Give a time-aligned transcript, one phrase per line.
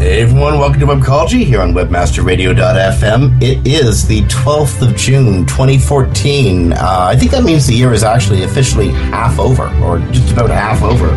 [0.00, 3.42] Hey everyone, welcome to Webcology here on WebmasterRadio.fm.
[3.42, 6.72] It is the 12th of June, 2014.
[6.72, 10.48] Uh, I think that means the year is actually officially half over, or just about
[10.48, 11.08] half over.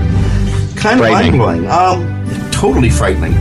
[0.77, 1.65] Kind of mind blowing.
[1.67, 3.31] Um, totally frightening.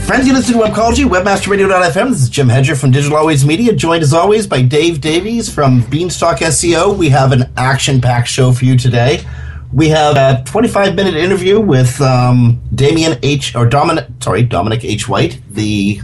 [0.00, 2.08] Friends, you listen to Webcology, WebmasterRadio.fm.
[2.08, 5.82] This is Jim Hedger from Digital Always Media, joined as always by Dave Davies from
[5.90, 6.98] Beanstalk SEO.
[6.98, 9.24] We have an action packed show for you today.
[9.72, 13.54] We have a 25 minute interview with um, Damien H.
[13.56, 15.08] or Dominic, sorry, Dominic H.
[15.08, 16.02] White, the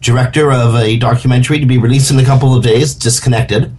[0.00, 3.74] director of a documentary to be released in a couple of days, Disconnected.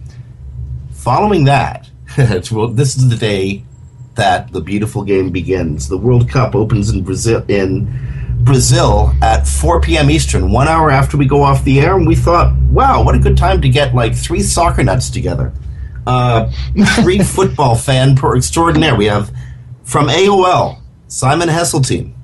[0.90, 3.64] Following that, this is the day
[4.16, 5.88] that the beautiful game begins.
[5.88, 7.88] The World Cup opens in Brazil in
[8.40, 10.10] Brazil at 4 p.m.
[10.10, 13.18] Eastern, one hour after we go off the air, and we thought, wow, what a
[13.18, 15.52] good time to get like three soccer nuts together
[16.06, 16.50] uh,
[17.02, 18.94] three football fan per extraordinaire.
[18.94, 19.32] We have
[19.84, 22.14] from AOL, Simon Heseltine.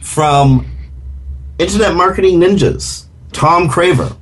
[0.00, 0.66] From
[1.58, 4.16] Internet Marketing Ninjas, Tom Craver.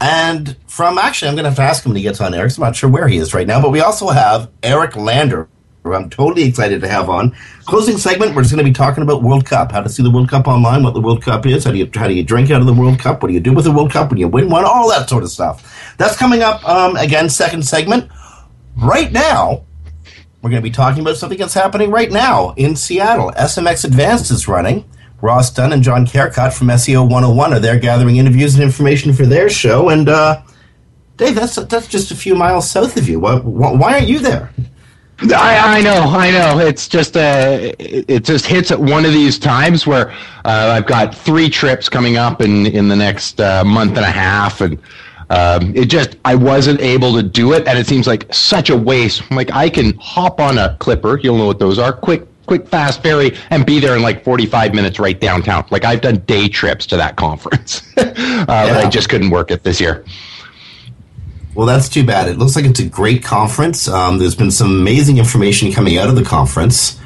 [0.00, 2.42] And from actually, I'm going to have to ask him when he gets on air
[2.42, 3.60] because I'm not sure where he is right now.
[3.62, 5.48] But we also have Eric Lander,
[5.84, 7.34] I'm totally excited to have on.
[7.64, 10.10] Closing segment, we're just going to be talking about World Cup, how to see the
[10.10, 12.50] World Cup online, what the World Cup is, how do you how do you drink
[12.50, 14.28] out of the World Cup, what do you do with the World Cup when you
[14.28, 15.94] win one, all that sort of stuff.
[15.98, 18.10] That's coming up um, again, second segment.
[18.76, 19.64] Right now,
[20.40, 23.32] we're going to be talking about something that's happening right now in Seattle.
[23.32, 24.88] SMX Advanced is running.
[25.20, 29.24] Ross Dunn and John Carcutt from SEO 101 are there gathering interviews and information for
[29.24, 29.88] their show.
[29.88, 30.42] And uh,
[31.16, 33.20] Dave, that's that's just a few miles south of you.
[33.20, 34.50] Why, why aren't you there?
[35.30, 36.58] I, I, know, I know.
[36.58, 40.10] It's just uh, it, just hits at one of these times where
[40.44, 44.10] uh, I've got three trips coming up in in the next uh, month and a
[44.10, 44.78] half, and
[45.30, 48.76] um, it just I wasn't able to do it, and it seems like such a
[48.76, 49.22] waste.
[49.30, 52.66] I'm like I can hop on a clipper, you'll know what those are, quick, quick,
[52.66, 55.64] fast ferry, and be there in like 45 minutes right downtown.
[55.70, 58.44] Like I've done day trips to that conference, uh, yeah.
[58.46, 60.04] but I just couldn't work it this year.
[61.54, 62.28] Well, that's too bad.
[62.28, 63.86] It looks like it's a great conference.
[63.86, 66.98] Um, there's been some amazing information coming out of the conference.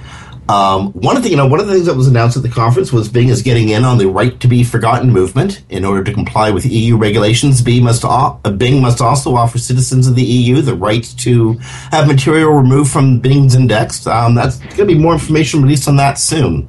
[0.48, 2.48] Um, one of the you know one of the things that was announced at the
[2.48, 5.64] conference was Bing is getting in on the right to be forgotten movement.
[5.68, 10.06] In order to comply with EU regulations, Bing must uh, Bing must also offer citizens
[10.06, 11.54] of the EU the right to
[11.90, 14.06] have material removed from Bing's index.
[14.06, 16.68] Um, that's going to be more information released on that soon.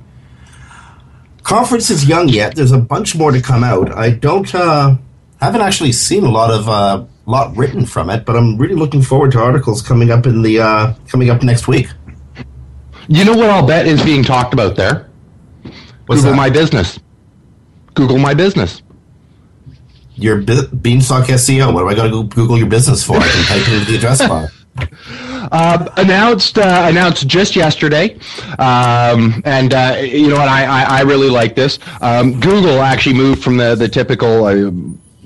[1.43, 2.55] Conference is young yet.
[2.55, 3.91] There's a bunch more to come out.
[3.91, 4.97] I don't uh,
[5.39, 9.01] haven't actually seen a lot of uh, lot written from it, but I'm really looking
[9.01, 11.89] forward to articles coming up in the uh, coming up next week.
[13.07, 15.09] You know what I'll bet is being talked about there?
[16.07, 16.37] What's Google that?
[16.37, 16.99] My Business.
[17.93, 18.81] Google My Business.
[20.15, 21.73] Your Beanstalk SEO.
[21.73, 23.17] What do I got to Google your business for?
[23.17, 24.49] I can type it into the address bar.
[25.49, 28.15] Uh, announced uh, announced just yesterday,
[28.59, 31.79] um, and uh, you know what I, I, I really like this.
[32.01, 34.69] Um, Google actually moved from the the typical uh,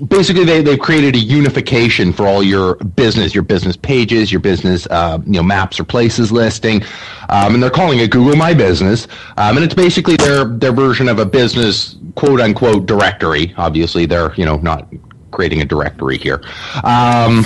[0.08, 4.86] basically they, they've created a unification for all your business your business pages your business
[4.90, 6.82] uh, you know maps or places listing.
[7.28, 9.06] Um, and they're calling it google my business.
[9.36, 13.54] Um, and it's basically their their version of a business quote unquote directory.
[13.56, 14.88] Obviously they're you know not
[15.30, 16.42] creating a directory here.
[16.84, 17.44] Um,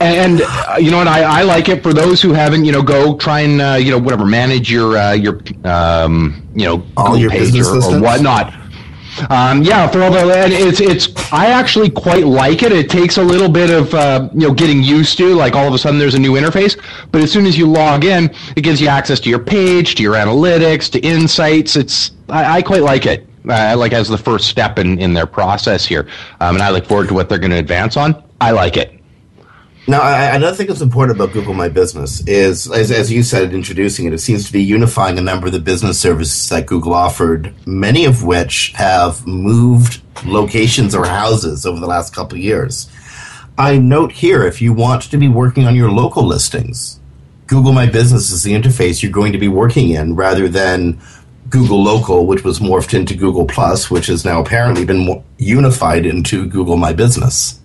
[0.00, 2.82] and uh, you know what I, I like it for those who haven't you know
[2.82, 7.16] go try and uh, you know whatever manage your uh, your um, you know all
[7.16, 8.54] your page or, or whatnot
[9.30, 12.72] um, yeah, for all the it's it's I actually quite like it.
[12.72, 15.34] It takes a little bit of uh, you know getting used to.
[15.34, 16.78] Like all of a sudden there's a new interface,
[17.10, 20.02] but as soon as you log in, it gives you access to your page, to
[20.02, 21.76] your analytics, to insights.
[21.76, 23.26] It's I, I quite like it.
[23.48, 26.08] I like as the first step in in their process here,
[26.40, 28.22] um, and I look forward to what they're going to advance on.
[28.40, 28.97] I like it.
[29.88, 33.54] Now, I, another thing that's important about Google My Business is, as, as you said,
[33.54, 36.92] introducing it, it seems to be unifying a number of the business services that Google
[36.92, 42.90] offered, many of which have moved locations or houses over the last couple of years.
[43.56, 47.00] I note here if you want to be working on your local listings,
[47.46, 51.00] Google My Business is the interface you're going to be working in rather than
[51.48, 56.46] Google Local, which was morphed into Google Plus, which has now apparently been unified into
[56.46, 57.58] Google My Business.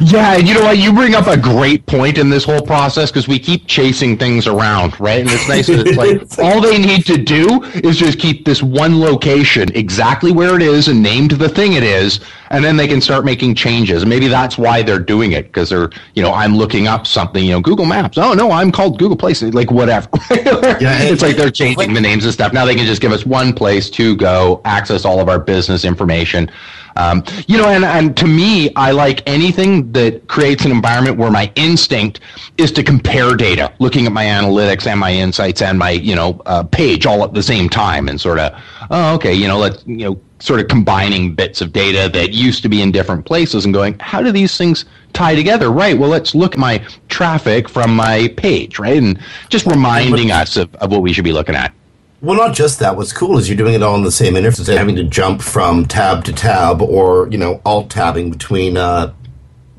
[0.00, 0.78] Yeah, and you know what?
[0.78, 4.46] You bring up a great point in this whole process because we keep chasing things
[4.46, 5.20] around, right?
[5.20, 8.62] And it's nice that it's like all they need to do is just keep this
[8.62, 12.20] one location exactly where it is and named the thing it is,
[12.52, 14.04] and then they can start making changes.
[14.04, 17.52] Maybe that's why they're doing it because they're, you know, I'm looking up something, you
[17.52, 18.18] know, Google Maps.
[18.18, 20.08] Oh no, I'm called Google Places, like whatever.
[20.30, 22.52] yeah, it's like they're changing the names and stuff.
[22.52, 25.84] Now they can just give us one place to go access all of our business
[25.84, 26.50] information.
[26.96, 31.30] Um, you know, and, and to me, I like anything that creates an environment where
[31.30, 32.20] my instinct
[32.58, 36.42] is to compare data, looking at my analytics and my insights and my, you know,
[36.44, 38.52] uh, page all at the same time and sort of,
[38.90, 42.62] oh, okay, you know, let's, you know, sort of combining bits of data that used
[42.64, 45.70] to be in different places and going, how do these things tie together?
[45.70, 45.96] Right.
[45.96, 48.96] Well, let's look at my traffic from my page, right?
[48.96, 51.72] And just reminding us of, of what we should be looking at.
[52.20, 52.96] Well, not just that.
[52.96, 55.04] What's cool is you're doing it all in the same interface, instead of having to
[55.04, 59.12] jump from tab to tab or you know alt tabbing between uh,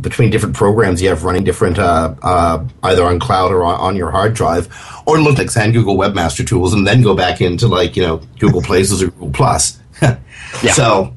[0.01, 3.95] between different programs you have running different uh, uh, either on cloud or on, on,
[3.95, 4.67] your hard drive,
[5.05, 8.17] or look like and Google Webmaster Tools, and then go back into like you know
[8.39, 9.79] Google Places or Google Plus.
[10.61, 10.73] yeah.
[10.73, 11.13] So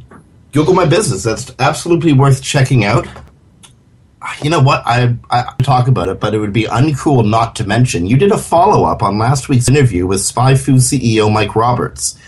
[0.53, 1.23] Google My Business.
[1.25, 3.07] That's absolutely worth checking out
[4.43, 4.83] you know what?
[4.87, 8.07] I, I talk about it, but it would be uncool not to mention.
[8.07, 12.19] You did a follow up on last week's interview with SpyFu CEO Mike Roberts.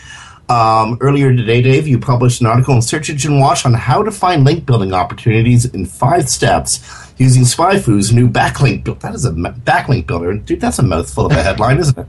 [0.48, 4.10] Um, earlier today, Dave, you published an article in Search Engine Watch on how to
[4.10, 6.80] find link building opportunities in five steps
[7.18, 9.00] using SpyFu's new backlink.
[9.00, 10.60] That is a backlink builder, dude.
[10.60, 12.06] That's a mouthful of a headline, isn't it?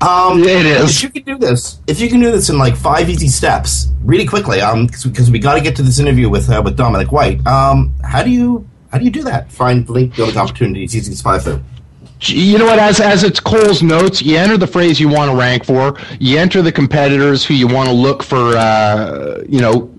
[0.00, 0.96] Um, it is.
[0.96, 3.88] If you can do this, if you can do this in like five easy steps,
[4.04, 7.10] really quickly, um, because we got to get to this interview with uh, with Dominic
[7.10, 7.44] White.
[7.46, 9.50] Um, how do you how do you do that?
[9.50, 11.62] Find link building opportunities using SpyFu.
[12.20, 12.78] You know what?
[12.78, 15.96] As as it's Cole's notes, you enter the phrase you want to rank for.
[16.20, 18.56] You enter the competitors who you want to look for.
[18.56, 19.92] Uh, you know,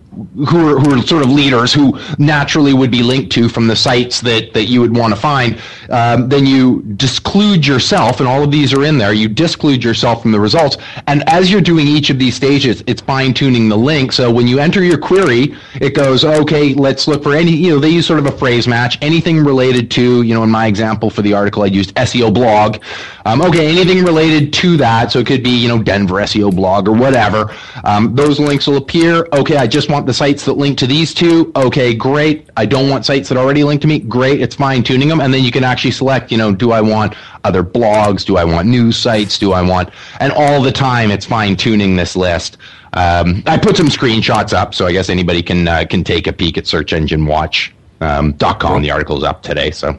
[0.48, 3.76] who are, who are sort of leaders who naturally would be linked to from the
[3.76, 8.44] sites that, that you would want to find, um, then you disclude yourself, and all
[8.44, 9.14] of these are in there.
[9.14, 10.78] You disclude yourself from the results.
[11.08, 14.12] And as you're doing each of these stages, it's fine tuning the link.
[14.12, 17.80] So when you enter your query, it goes, okay, let's look for any, you know,
[17.80, 21.10] they use sort of a phrase match, anything related to, you know, in my example
[21.10, 22.84] for the article, I used SEO blog.
[23.26, 25.12] Um, okay, anything related to that.
[25.12, 27.56] So it could be, you know, Denver SEO blog or whatever.
[27.84, 29.28] Um, those links will appear.
[29.34, 31.52] Okay, I just want the sites that link to these two.
[31.56, 32.50] Okay, great.
[32.58, 34.00] I don't want sites that already link to me.
[34.00, 34.42] Great.
[34.42, 35.22] It's fine tuning them.
[35.22, 37.14] And then you can actually select, you know, do I want
[37.44, 38.26] other blogs?
[38.26, 39.38] Do I want news sites?
[39.38, 42.58] Do I want, and all the time it's fine tuning this list.
[42.94, 46.34] Um, I put some screenshots up, so I guess anybody can uh, can take a
[46.34, 47.72] peek at Search Engine Watch.
[48.02, 48.82] Um, .com.
[48.82, 49.96] The article's up today, so.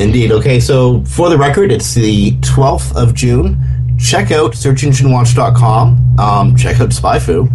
[0.00, 0.32] Indeed.
[0.32, 3.58] Okay, so for the record, it's the 12th of June
[4.00, 7.50] check out searchenginewatch.com, um, check out SpyFu,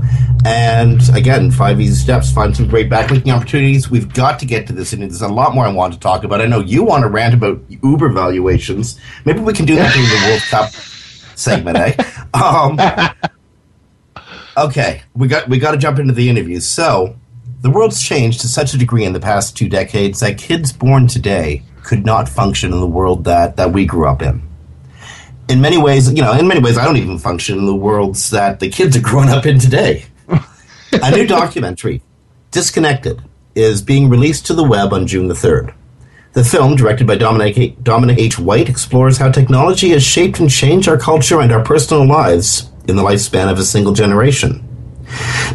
[0.45, 3.89] and again, five easy steps, find some great backlinking opportunities.
[3.89, 6.23] We've got to get to this, and there's a lot more I want to talk
[6.23, 6.41] about.
[6.41, 8.99] I know you want to rant about Uber valuations.
[9.25, 10.69] Maybe we can do that during the World Cup
[11.35, 11.95] segment, eh?
[12.33, 12.79] Um,
[14.57, 16.59] okay, we got we got to jump into the interview.
[16.59, 17.15] So,
[17.61, 21.07] the world's changed to such a degree in the past two decades that kids born
[21.07, 24.47] today could not function in the world that that we grew up in
[25.47, 28.29] in many ways, you know, in many ways, I don't even function in the worlds
[28.31, 30.05] that the kids are growing up in today.
[30.91, 32.01] a new documentary,
[32.51, 33.21] Disconnected,
[33.53, 35.73] is being released to the web on June the 3rd.
[36.33, 38.37] The film, directed by Dominic, Dominic H.
[38.37, 42.97] White, explores how technology has shaped and changed our culture and our personal lives in
[42.97, 44.61] the lifespan of a single generation.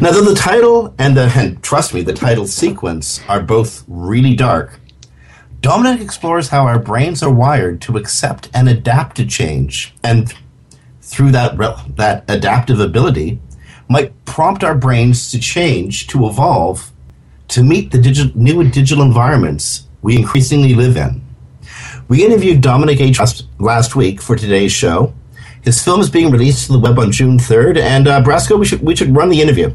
[0.01, 4.35] Now, though the title and the, and trust me, the title sequence are both really
[4.35, 4.79] dark,
[5.61, 10.33] Dominic explores how our brains are wired to accept and adapt to change, and
[11.01, 11.55] through that
[11.97, 13.39] that adaptive ability,
[13.87, 16.91] might prompt our brains to change, to evolve,
[17.49, 21.21] to meet the digital, new digital environments we increasingly live in.
[22.07, 23.19] We interviewed Dominic H.
[23.59, 25.13] last week for today's show.
[25.61, 28.65] His film is being released to the web on June 3rd, and uh, Brasco, we
[28.65, 29.71] should we should run the interview.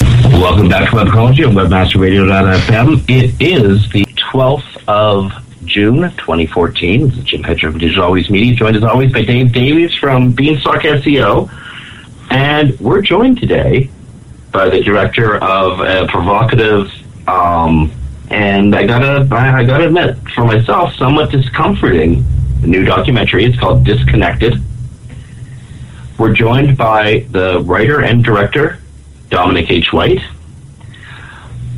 [0.00, 3.04] Welcome back to Webcology on WebmasterRadio.fm.
[3.08, 4.07] It is the
[4.38, 5.32] 12th of
[5.64, 7.08] June 2014.
[7.08, 10.30] This is Jim Hedger from Digital Always Media, joined as always by Dave Davies from
[10.30, 11.50] Beanstalk SEO.
[12.30, 13.90] And we're joined today
[14.52, 16.88] by the director of a provocative
[17.26, 17.90] um,
[18.30, 22.24] and I gotta I gotta admit for myself, somewhat discomforting.
[22.62, 23.44] New documentary.
[23.44, 24.54] It's called Disconnected.
[26.16, 28.78] We're joined by the writer and director
[29.30, 29.92] Dominic H.
[29.92, 30.22] White.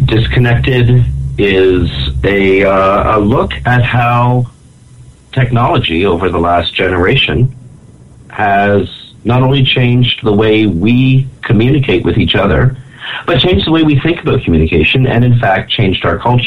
[0.04, 1.06] Disconnected
[1.44, 1.90] is
[2.24, 4.50] a, uh, a look at how
[5.32, 7.54] technology over the last generation
[8.30, 12.76] has not only changed the way we communicate with each other,
[13.26, 16.46] but changed the way we think about communication and, in fact, changed our culture.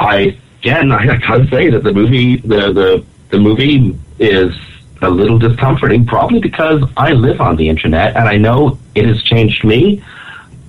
[0.00, 4.54] I again, I gotta say that the movie, the the the movie is
[5.02, 9.22] a little discomforting, probably because I live on the internet and I know it has
[9.22, 10.02] changed me.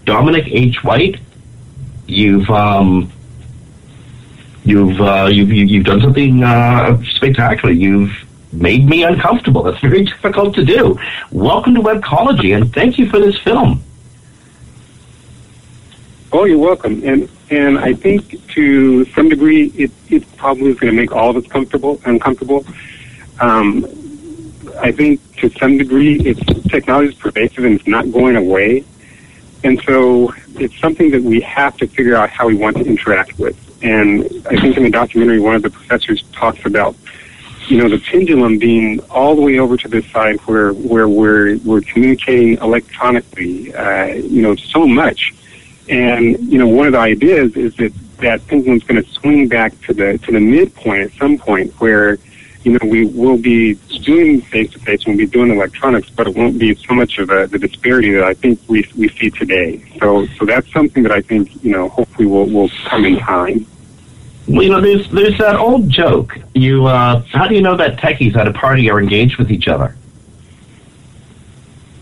[0.06, 0.84] Dominic H.
[0.84, 1.20] White,
[2.08, 3.12] you've um,
[4.64, 7.74] you've, uh, you've you've done something uh, spectacular.
[7.74, 8.12] You've
[8.52, 9.64] made me uncomfortable.
[9.64, 10.98] That's very difficult to do.
[11.32, 13.84] Welcome to Webcology, and thank you for this film.
[16.32, 17.02] Oh, you're welcome.
[17.04, 21.30] And and I think to some degree, it it probably is going to make all
[21.30, 22.66] of us comfortable uncomfortable.
[23.40, 23.86] Um,
[24.80, 28.84] I think to some degree, it's technology is pervasive and it's not going away.
[29.66, 33.40] And so it's something that we have to figure out how we want to interact
[33.40, 33.58] with.
[33.84, 36.96] And I think in the documentary, one of the professors talks about
[37.68, 41.58] you know, the pendulum being all the way over to this side where, where we're,
[41.66, 45.34] we're communicating electronically, uh, you know, so much.
[45.90, 49.80] And, you know, one of the ideas is that that pendulum's going to swing back
[49.88, 52.20] to the, to the midpoint at some point where,
[52.66, 56.36] you know, we will be doing face to face we'll be doing electronics, but it
[56.36, 59.84] won't be so much of a, the disparity that I think we, we see today.
[60.00, 63.68] So, so that's something that I think, you know, hopefully will, will come in time.
[64.48, 66.38] Well, you know, there's there's that old joke.
[66.54, 69.68] You, uh, how do you know that techies at a party are engaged with each
[69.68, 69.96] other?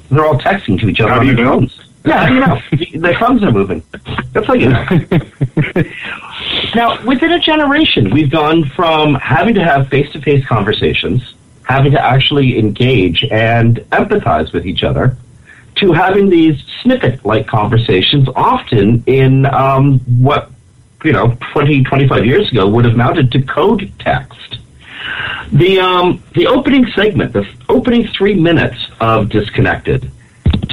[0.10, 1.60] They're all texting to each other How on do their you know?
[1.60, 1.83] phones.
[2.06, 2.62] Yeah, you know?
[3.02, 3.84] their thumbs are moving.
[4.34, 4.86] That's how you know.
[6.76, 11.34] now, within a generation, we've gone from having to have face-to-face conversations,
[11.64, 15.18] having to actually engage and empathize with each other,
[15.76, 20.52] to having these snippet-like conversations, often in um, what
[21.04, 24.58] you know, 20, 25 years ago would have mounted to code text.
[25.52, 30.10] The um, the opening segment, the opening three minutes of Disconnected,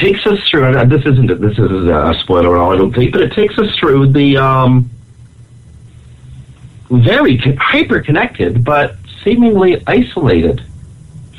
[0.00, 0.76] takes us through.
[0.76, 3.58] And this isn't this isn't a spoiler at all, I don't think, but it takes
[3.58, 4.90] us through the um,
[6.90, 10.62] very hyper connected but seemingly isolated,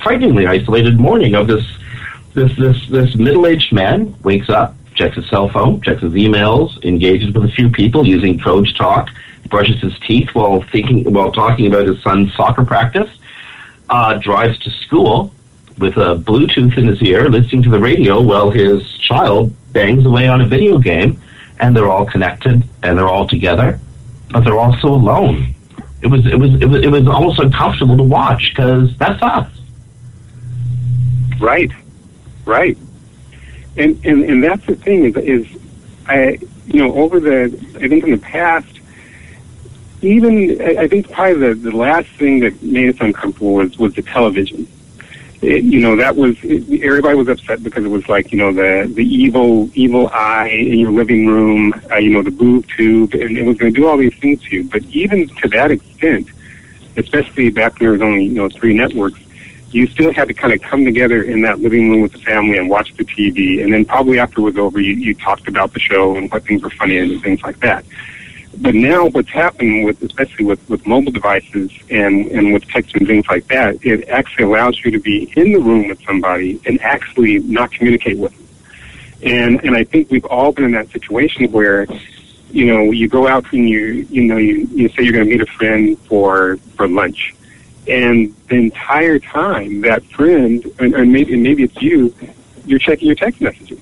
[0.01, 1.65] frighteningly isolated morning of this
[2.33, 6.83] this this this middle aged man wakes up checks his cell phone, checks his emails,
[6.83, 9.09] engages with a few people using code talk,
[9.49, 13.09] brushes his teeth while thinking while talking about his son's soccer practice,
[13.89, 15.33] uh, drives to school
[15.81, 20.27] with a Bluetooth in his ear, listening to the radio while his child bangs away
[20.27, 21.19] on a video game,
[21.59, 23.79] and they're all connected and they're all together,
[24.29, 25.53] but they're also alone.
[26.01, 29.49] It was it was it was, it was almost uncomfortable to watch because that's us.
[31.39, 31.71] Right,
[32.45, 32.77] right,
[33.77, 35.61] and and and that's the thing is is
[36.07, 37.45] I you know over the
[37.75, 38.79] I think in the past
[40.01, 43.93] even I I think probably the the last thing that made us uncomfortable was was
[43.93, 44.67] the television.
[45.41, 48.53] It, you know that was it, everybody was upset because it was like you know
[48.53, 53.15] the the evil evil eye in your living room, uh, you know the boob tube,
[53.15, 54.63] and it was going to do all these things to you.
[54.69, 56.27] But even to that extent,
[56.95, 59.19] especially back when there was only you know three networks,
[59.71, 62.57] you still had to kind of come together in that living room with the family
[62.57, 63.63] and watch the TV.
[63.63, 66.45] And then probably after it was over, you, you talked about the show and what
[66.45, 67.85] things were funny and things like that.
[68.57, 73.07] But now what's happened with, especially with, with mobile devices and, and with text and
[73.07, 76.79] things like that, it actually allows you to be in the room with somebody and
[76.81, 78.47] actually not communicate with them.
[79.23, 81.87] And, and I think we've all been in that situation where,
[82.51, 85.31] you know, you go out and you, you know, you, you say you're going to
[85.31, 87.33] meet a friend for, for lunch
[87.87, 92.13] and the entire time that friend, and, and maybe and maybe it's you,
[92.65, 93.79] you're checking your text messages,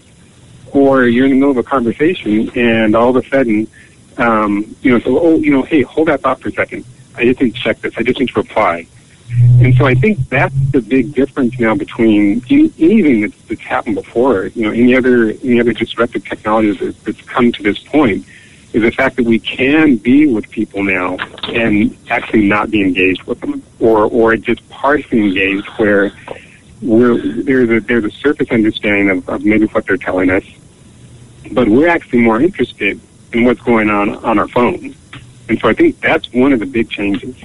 [0.71, 3.67] or you're in the middle of a conversation, and all of a sudden,
[4.19, 6.85] um, you know, so oh, you know, hey, hold that thought for a second.
[7.15, 7.93] I just need to check this.
[7.97, 8.85] I just need to reply.
[9.61, 13.95] And so I think that's the big difference now between any- anything that's, that's happened
[13.95, 14.47] before.
[14.47, 18.25] You know, any other any other disruptive technology that's, that's come to this point
[18.73, 23.23] is the fact that we can be with people now and actually not be engaged
[23.23, 26.11] with them, or or just partially engaged, where
[26.81, 30.43] we're there's a there's a surface understanding of, of maybe what they're telling us,
[31.51, 32.99] but we're actually more interested
[33.33, 34.95] in what's going on on our phones,
[35.48, 37.36] and so I think that's one of the big changes.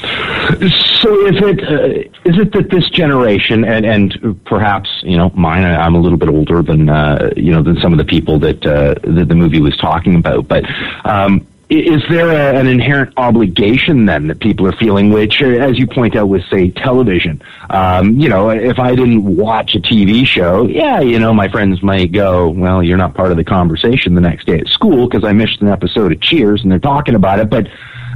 [0.00, 5.64] So is it uh, is it that this generation and and perhaps you know mine
[5.64, 8.64] I'm a little bit older than uh, you know than some of the people that
[8.64, 10.64] uh, that the movie was talking about, but
[11.04, 15.78] um, is there a, an inherent obligation then that people are feeling, which, uh, as
[15.78, 17.40] you point out, with say television?
[17.70, 21.80] Um, you know, if I didn't watch a TV show, yeah, you know, my friends
[21.80, 25.24] might go, "Well, you're not part of the conversation the next day at school because
[25.24, 27.68] I missed an episode of Cheers and they're talking about it." But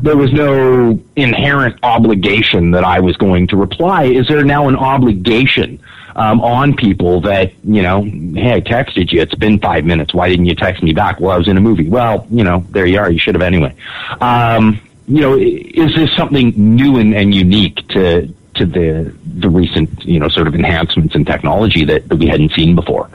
[0.02, 4.04] there was no inherent obligation that I was going to reply.
[4.04, 5.78] Is there now an obligation
[6.16, 9.20] um, on people that, you know, hey, I texted you.
[9.20, 10.14] It's been five minutes.
[10.14, 11.20] Why didn't you text me back?
[11.20, 11.88] Well, I was in a movie.
[11.88, 13.10] Well, you know, there you are.
[13.10, 13.74] You should have anyway.
[14.20, 20.04] Um, you know, is this something new and, and unique to to the the recent,
[20.04, 23.10] you know, sort of enhancements in technology that, that we hadn't seen before?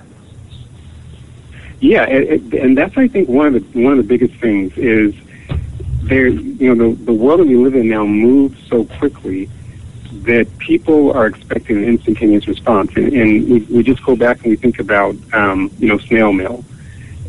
[1.80, 5.16] Yeah, and, that's I think one of the one of the biggest things is
[6.04, 6.28] there.
[6.28, 9.50] You know, the the world that we live in now moves so quickly
[10.24, 12.92] that people are expecting an instantaneous response.
[12.96, 16.32] And, and we, we just go back and we think about, um, you know, snail
[16.32, 16.64] mail.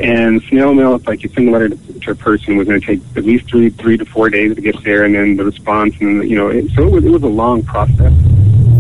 [0.00, 2.80] And snail mail, it's like you send a letter to, to a person, was going
[2.80, 5.44] to take at least three, three to four days to get there, and then the
[5.44, 8.12] response, and you know, it, so it was, it was a long process.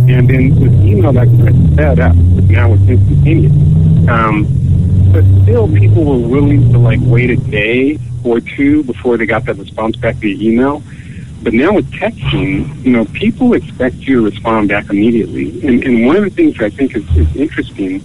[0.08, 2.16] And then with email, that could sped up.
[2.16, 3.52] Now it's instantaneous.
[4.08, 4.46] Um,
[5.12, 9.44] but still, people were willing to like wait a day or two before they got
[9.44, 10.82] that response back via email.
[11.42, 15.66] But now with texting, you know, people expect you to respond back immediately.
[15.66, 18.04] And, and one of the things that I think is, is interesting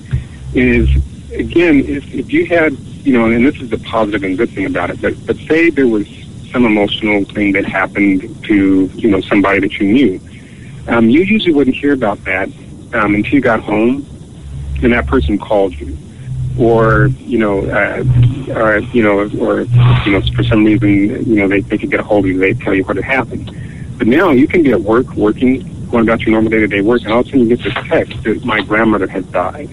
[0.53, 0.89] is,
[1.33, 4.65] again, if, if you had, you know, and this is the positive and good thing
[4.65, 6.07] about it, but, but say there was
[6.51, 10.21] some emotional thing that happened to, you know, somebody that you knew.
[10.87, 12.47] Um, you usually wouldn't hear about that
[12.93, 14.05] um, until you got home
[14.81, 15.97] and that person called you
[16.59, 18.03] or you know, uh,
[18.53, 21.99] or you know, or you know, for some reason, you know, they they can get
[21.99, 22.39] a hold of you.
[22.39, 23.51] They tell you what had happened.
[23.97, 27.13] But now you can be at work, working, going about your normal day-to-day work, and
[27.13, 29.69] all of a sudden you get this text that my grandmother has died,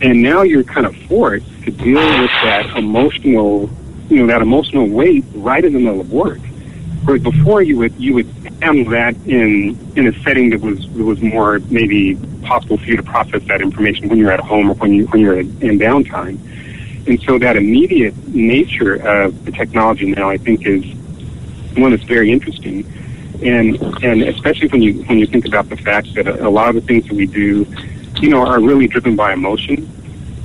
[0.00, 3.68] and now you're kind of forced to deal with that emotional,
[4.08, 6.38] you know, that emotional weight right in the middle of work.
[7.04, 8.26] Whereas before you would you would
[8.62, 12.96] handle that in in a setting that was that was more maybe possible for you
[12.96, 16.38] to process that information when you're at home or when you when you're in downtime.
[17.06, 20.84] And so that immediate nature of the technology now, I think, is
[21.76, 22.86] one that's very interesting.
[23.42, 26.68] And and especially when you when you think about the fact that a, a lot
[26.68, 27.66] of the things that we do,
[28.20, 29.90] you know, are really driven by emotion,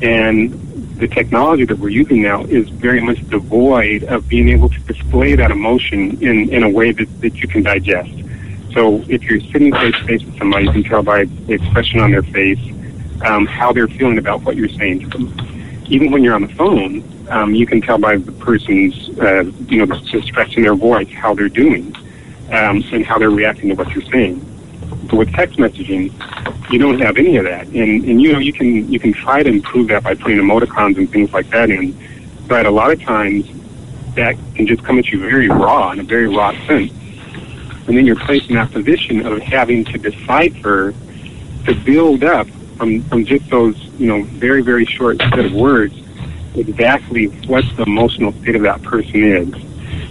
[0.01, 0.66] and
[0.97, 5.35] the technology that we're using now is very much devoid of being able to display
[5.35, 8.11] that emotion in, in a way that, that you can digest.
[8.73, 11.99] So if you're sitting face to face with somebody, you can tell by the expression
[11.99, 12.59] on their face
[13.21, 15.85] um, how they're feeling about what you're saying to them.
[15.87, 19.85] Even when you're on the phone, um, you can tell by the person's, uh, you
[19.85, 21.95] know, the stress in their voice how they're doing
[22.51, 24.43] um, and how they're reacting to what you're saying.
[25.07, 26.11] But with text messaging,
[26.71, 29.41] you don't have any of that, and and you know you can you can try
[29.41, 31.97] to improve that by putting emoticons and things like that in,
[32.47, 33.45] but a lot of times
[34.15, 36.91] that can just come at you very raw in a very raw sense,
[37.87, 40.93] and then you're placed in that position of having to decipher
[41.65, 45.95] to build up from from just those you know very very short set of words
[46.55, 49.53] exactly what the emotional state of that person is,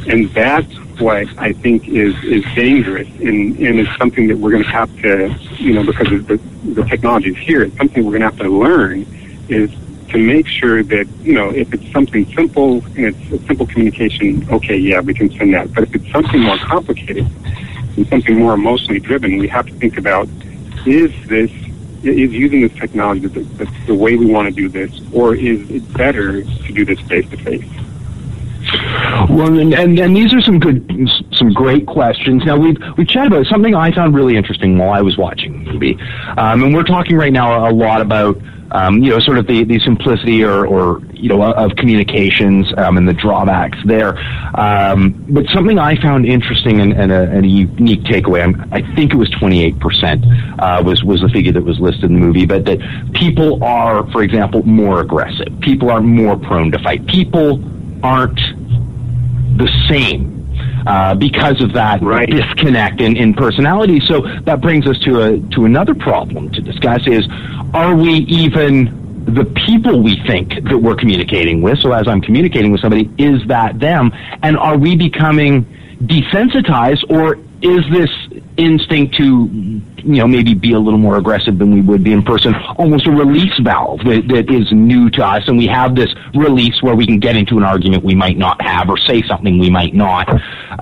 [0.08, 4.70] and that's what I think is is dangerous, and and something that we're going to
[4.70, 7.62] have to, you know, because the the technology is here.
[7.62, 9.06] It's something we're going to have to learn
[9.48, 9.70] is
[10.08, 14.48] to make sure that you know if it's something simple and it's a simple communication,
[14.50, 15.72] okay, yeah, we can send that.
[15.74, 17.26] But if it's something more complicated
[17.96, 20.28] and something more emotionally driven, we have to think about
[20.86, 21.50] is this
[22.02, 25.68] is using this technology the, the, the way we want to do this, or is
[25.70, 27.64] it better to do this face to face?
[29.28, 32.44] Well, and, and, and these are some good, some great questions.
[32.44, 35.72] Now we've we chatted about something I found really interesting while I was watching the
[35.72, 35.98] movie,
[36.36, 38.38] um, and we're talking right now a lot about.
[38.72, 42.96] Um, you know, sort of the, the simplicity or, or you know of communications um,
[42.96, 44.18] and the drawbacks there.
[44.58, 48.82] Um, but something I found interesting and, and, a, and a, unique takeaway, I'm, i
[48.96, 50.24] think it was 28 percent
[50.58, 52.44] uh, was was the figure that was listed in the movie.
[52.44, 52.80] But that
[53.14, 55.48] people are, for example, more aggressive.
[55.60, 57.06] People are more prone to fight.
[57.06, 57.62] People
[58.04, 58.40] aren't
[59.56, 60.36] the same
[60.86, 62.28] uh, because of that right.
[62.28, 64.00] disconnect in, in personality.
[64.06, 67.26] So that brings us to a to another problem to discuss: is
[67.74, 68.12] are we
[68.44, 71.78] even the people we think that we're communicating with?
[71.80, 74.12] So as I'm communicating with somebody, is that them?
[74.42, 75.64] And are we becoming
[76.02, 78.10] desensitized, or is this
[78.56, 82.22] instinct to, you know, maybe be a little more aggressive than we would be in
[82.22, 85.42] person, almost a release valve that, that is new to us.
[85.48, 88.60] And we have this release where we can get into an argument we might not
[88.62, 90.28] have or say something we might not.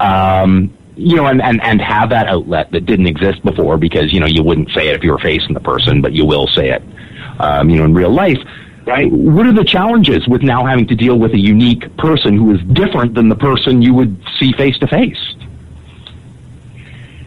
[0.01, 4.21] Um, you know, and, and, and have that outlet that didn't exist before because, you
[4.21, 6.71] know, you wouldn't say it if you were facing the person, but you will say
[6.71, 6.83] it,
[7.41, 8.39] um, you know, in real life.
[8.87, 9.11] Right.
[9.11, 12.61] What are the challenges with now having to deal with a unique person who is
[12.75, 15.35] different than the person you would see face to face?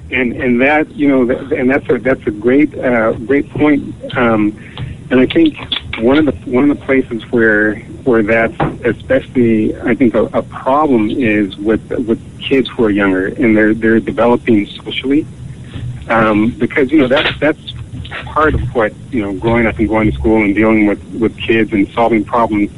[0.10, 3.94] And and that you know, and that's a that's a great uh, great point.
[4.16, 4.58] Um,
[5.10, 5.58] and I think
[6.00, 10.44] one of the one of the places where where that's especially I think a, a
[10.44, 15.26] problem is with with kids who are younger and they're they're developing socially
[16.10, 17.74] um, because you know that's that's
[18.26, 21.38] part of what you know growing up and going to school and dealing with with
[21.38, 22.72] kids and solving problems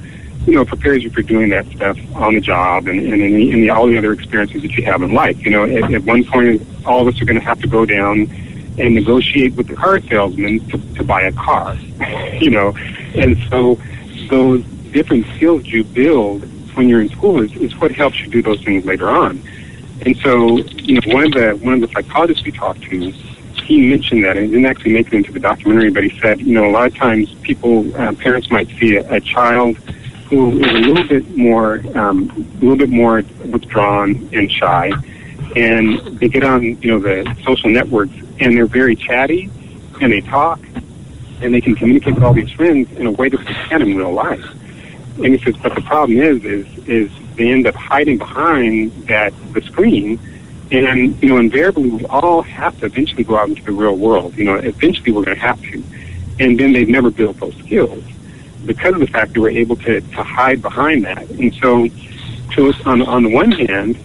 [0.50, 3.52] you know prepares you for doing that stuff on the job and, and in, the,
[3.52, 5.44] in the all the other experiences that you have in life.
[5.44, 7.86] You know at, at one point all of us are going to have to go
[7.86, 8.22] down
[8.78, 11.76] and negotiate with the car salesman to, to buy a car
[12.40, 12.76] you know?
[13.16, 13.80] And so
[14.30, 16.44] those different skills you build
[16.76, 19.42] when you're in school is, is what helps you do those things later on.
[20.06, 23.14] And so you know one of the one of the psychologists we talked to
[23.70, 26.54] he mentioned that, and didn't actually make it into the documentary, but he said, you
[26.54, 29.78] know, a lot of times people, uh, parents might see a, a child
[30.30, 34.92] who is a little bit more, um, a little bit more withdrawn and shy,
[35.56, 39.50] and they get on, you know, the social networks, and they're very chatty,
[40.02, 40.60] and they talk,
[41.42, 43.98] and they can communicate with all these friends in a way that they can in
[43.98, 44.46] real life.
[45.18, 49.34] And he says, but the problem is, is, is they end up hiding behind that
[49.54, 50.20] the screen
[50.72, 54.38] and, you know, invariably we all have to eventually go out into the real world.
[54.38, 55.84] You know, eventually we're going to have to.
[56.40, 58.04] And then they've never built those skills
[58.66, 61.30] because of the fact that we're able to, to hide behind that.
[61.30, 61.88] And so,
[62.56, 63.98] to us, on, on the one hand,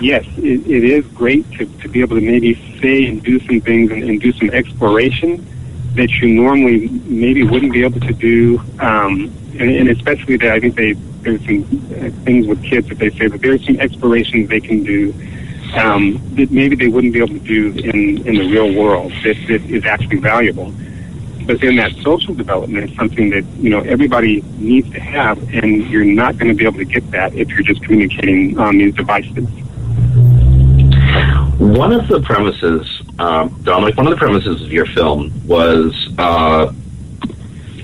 [0.00, 3.60] yes, it, it is great to, to be able to maybe say and do some
[3.60, 5.46] things and, and do some exploration
[5.94, 8.58] that you normally maybe wouldn't be able to do.
[8.80, 12.98] Um, and, and especially that I think they, there's some uh, things with kids that
[12.98, 15.14] they say that there's some explorations they can do
[15.74, 19.36] um, that maybe they wouldn't be able to do in, in the real world that,
[19.48, 20.72] that is actually valuable.
[21.46, 25.88] But then that social development is something that, you know, everybody needs to have, and
[25.88, 28.94] you're not going to be able to get that if you're just communicating on these
[28.94, 29.48] devices.
[31.58, 36.72] One of the premises, um, Dominic, one of the premises of your film was uh,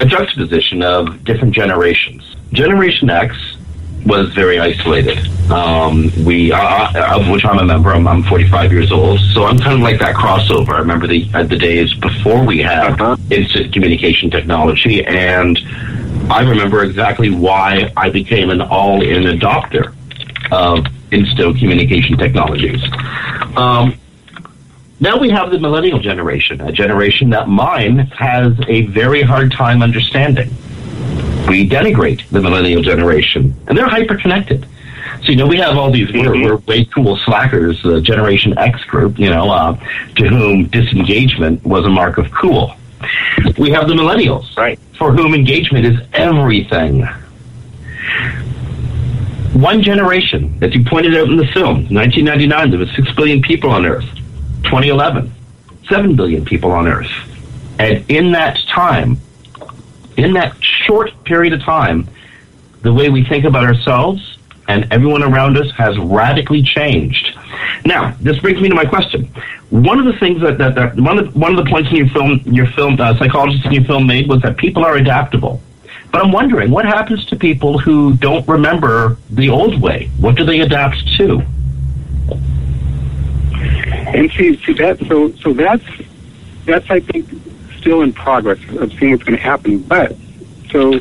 [0.01, 2.37] a juxtaposition of different generations.
[2.53, 3.58] Generation X
[4.07, 5.19] was very isolated.
[5.51, 7.91] Um, we, uh, of which I'm a member.
[7.91, 10.71] I'm, I'm 45 years old, so I'm kind of like that crossover.
[10.75, 13.17] I remember the uh, the days before we had uh-huh.
[13.31, 15.59] instant communication technology, and
[16.31, 19.95] I remember exactly why I became an all-in adopter
[20.53, 22.83] of instant communication technologies.
[23.57, 23.95] Um,
[25.01, 29.83] now we have the millennial generation, a generation that mine has a very hard time
[29.83, 30.51] understanding
[31.49, 34.67] we denigrate the millennial generation, and they're hyper connected.
[35.23, 38.83] So you know we have all these we're, we're way cool slackers, the Generation X
[38.85, 39.75] group, you know, uh,
[40.17, 42.75] to whom disengagement was a mark of cool.
[43.57, 47.07] We have the millennials, right, for whom engagement is everything.
[49.55, 53.71] One generation, as you pointed out in the film, 1999, there was six billion people
[53.71, 54.09] on Earth.
[54.65, 55.33] 2011,
[55.89, 57.11] seven billion people on Earth,
[57.79, 59.19] and in that time,
[60.19, 62.09] in that short period of time,
[62.83, 67.37] the way we think about ourselves and everyone around us has radically changed.
[67.87, 69.31] Now, this brings me to my question.
[69.71, 72.09] One of the things that, that, that one of one of the points in your
[72.09, 75.61] film, your film, uh, psychologist in your film made was that people are adaptable.
[76.11, 80.11] But I'm wondering, what happens to people who don't remember the old way?
[80.19, 81.43] What do they adapt to?
[84.15, 85.85] And see, see that so so that's
[86.65, 87.29] that's I think
[87.88, 89.79] still in progress of seeing what's going to happen.
[89.79, 90.14] But
[90.70, 91.01] so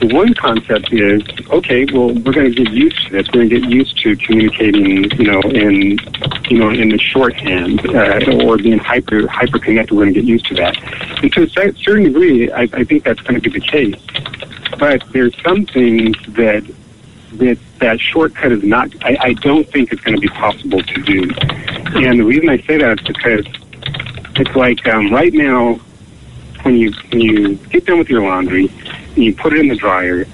[0.00, 1.84] one concept is okay.
[1.92, 3.26] Well, we're going to get used to this.
[3.28, 5.98] We're going to get used to communicating, you know, in
[6.48, 9.94] you know in the shorthand uh, or being hyper hyper connected.
[9.94, 11.22] We're going to get used to that.
[11.22, 14.00] And to a certain degree, I, I think that's going to be the case.
[14.78, 16.64] But there's some things that
[17.34, 18.88] that that shortcut is not.
[19.04, 21.30] I, I don't think it's going to be possible to do.
[21.94, 23.46] And the reason I say that is because
[24.36, 25.78] it's like um, right now
[26.62, 28.68] when you when you get done with your laundry
[29.14, 30.26] and you put it in the dryer,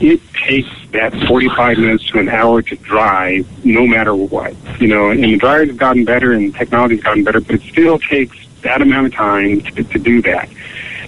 [0.00, 4.54] it takes that 45 minutes to an hour to dry no matter what.
[4.80, 7.98] You know, and the dryers have gotten better and technology's gotten better, but it still
[7.98, 10.48] takes that amount of time to, to do that.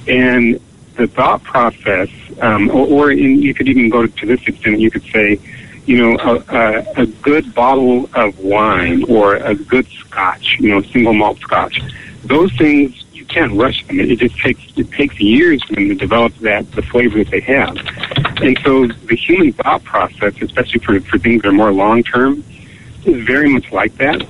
[0.07, 0.61] And
[0.97, 2.09] the thought process,
[2.41, 5.39] um, or, or in, you could even go to this extent, you could say,
[5.87, 10.83] you know, a, a, a good bottle of wine or a good scotch, you know,
[10.83, 11.81] single malt scotch.
[12.25, 14.01] Those things can't rush them.
[14.01, 17.40] It just takes it takes years for them to develop that the flavor that they
[17.40, 17.77] have.
[18.43, 22.45] And so the human thought process, especially for, for things that are more long term,
[23.05, 24.23] is very much like that.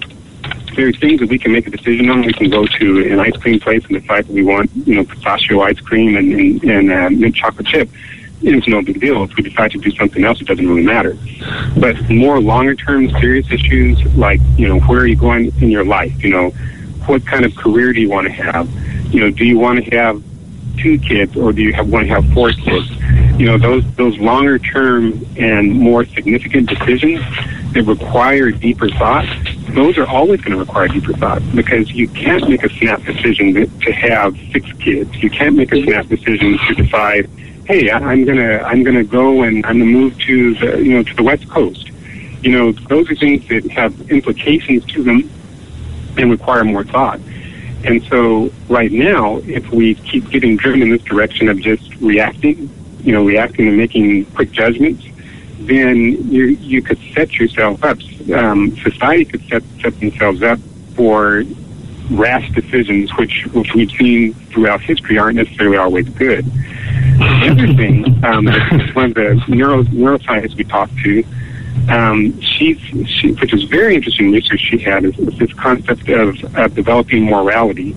[0.76, 2.22] There are things that we can make a decision on.
[2.22, 5.04] We can go to an ice cream place and decide that we want, you know,
[5.04, 7.90] pistachio ice cream and, and, and uh, mint chocolate chip.
[8.42, 9.24] It's no big deal.
[9.24, 11.16] If we decide to do something else, it doesn't really matter.
[11.78, 15.84] But more longer term, serious issues like, you know, where are you going in your
[15.84, 16.22] life?
[16.24, 16.54] You know,
[17.06, 18.68] what kind of career do you want to have?
[19.12, 20.22] You know, do you want to have
[20.78, 22.90] two kids or do you have, want to have four kids?
[23.38, 27.20] You know, those, those longer term and more significant decisions
[27.72, 29.26] that require deeper thought,
[29.70, 33.54] those are always going to require deeper thought because you can't make a snap decision
[33.80, 35.14] to have six kids.
[35.22, 37.28] You can't make a snap decision to decide,
[37.66, 41.14] hey, I'm gonna I'm gonna go and I'm gonna move to the you know to
[41.14, 41.88] the West Coast.
[42.42, 45.30] You know, those are things that have implications to them
[46.16, 47.20] and require more thought.
[47.84, 52.68] And so right now, if we keep getting driven in this direction of just reacting,
[53.02, 55.04] you know, reacting and making quick judgments,
[55.60, 55.96] then
[56.30, 57.98] you you could set yourself up.
[58.32, 60.58] Um, society could set set themselves up
[60.94, 61.44] for
[62.10, 66.44] rash decisions, which which we've seen throughout history aren't necessarily always good.
[66.44, 68.46] The other thing, um,
[68.94, 71.24] one of the neuro neuroscientists we talked to,
[71.88, 72.74] um, she,
[73.06, 77.24] she, which is very interesting research she had, is, is this concept of, of developing
[77.24, 77.96] morality.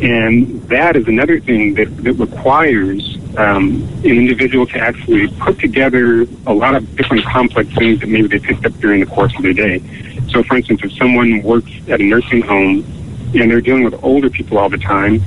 [0.00, 6.22] And that is another thing that, that requires um, an individual to actually put together
[6.46, 9.42] a lot of different complex things that maybe they picked up during the course of
[9.42, 9.80] their day.
[10.30, 12.84] So, for instance, if someone works at a nursing home
[13.34, 15.22] and they're dealing with older people all the time,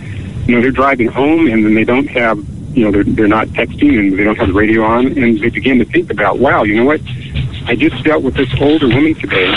[0.45, 2.37] you know, they're driving home and then they don't have,
[2.75, 5.49] you know, they're, they're not texting and they don't have the radio on and they
[5.49, 7.01] begin to think about, wow, you know what?
[7.71, 9.47] I just dealt with this older woman today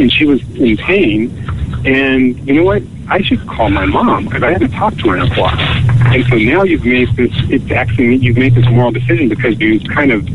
[0.00, 1.30] and she was in pain
[1.84, 2.82] and you know what?
[3.10, 5.54] I should call my mom because I haven't talked to her in a while.
[6.14, 9.78] And so now you've made this, it's actually, you've made this moral decision because you
[9.80, 10.26] kind of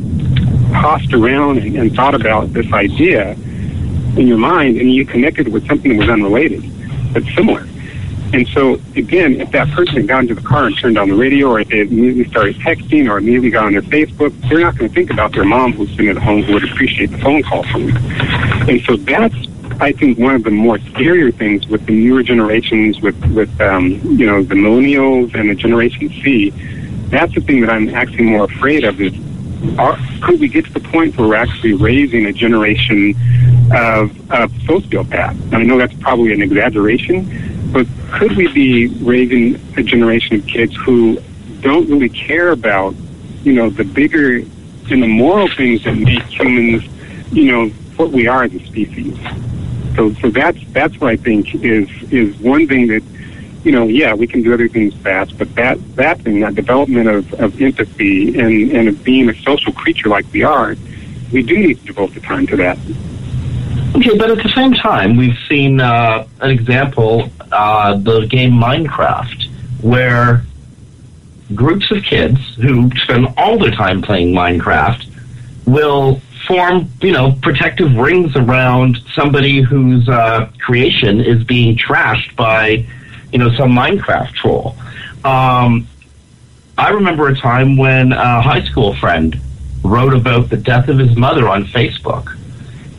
[0.73, 5.65] tossed around and, and thought about this idea in your mind and you connected with
[5.67, 6.63] something that was unrelated,
[7.13, 7.67] but similar.
[8.33, 11.15] And so, again, if that person had gone to the car and turned on the
[11.15, 14.77] radio, or if they immediately started texting, or immediately got on their Facebook, they're not
[14.77, 17.43] going to think about their mom who's sitting at home who would appreciate the phone
[17.43, 17.97] call from them.
[18.69, 19.35] And so that's,
[19.81, 23.99] I think, one of the more scarier things with the newer generations, with with um,
[24.17, 26.51] you know the millennials and the Generation C.
[27.09, 29.13] That's the thing that I'm actually more afraid of is
[29.77, 33.11] are, could we get to the point where we're actually raising a generation
[33.71, 35.53] of, of sociopaths?
[35.53, 37.25] I know that's probably an exaggeration,
[37.71, 41.19] but could we be raising a generation of kids who
[41.61, 42.95] don't really care about,
[43.43, 46.83] you know, the bigger and the moral things that make humans,
[47.31, 49.17] you know, what we are as a species?
[49.95, 53.03] So, so that's that's what I think is is one thing that
[53.63, 57.07] you know, yeah, we can do other things fast, but that that thing, that development
[57.07, 60.75] of, of empathy and, and of being a social creature like we are,
[61.31, 62.77] we do need to devote the time to that.
[63.95, 69.49] Okay, but at the same time, we've seen uh, an example, uh, the game Minecraft,
[69.81, 70.43] where
[71.53, 75.05] groups of kids who spend all their time playing Minecraft
[75.65, 82.85] will form, you know, protective rings around somebody whose uh, creation is being trashed by
[83.31, 84.75] you know, some Minecraft troll.
[85.23, 85.87] Um,
[86.77, 89.39] I remember a time when a high school friend
[89.83, 92.37] wrote about the death of his mother on Facebook,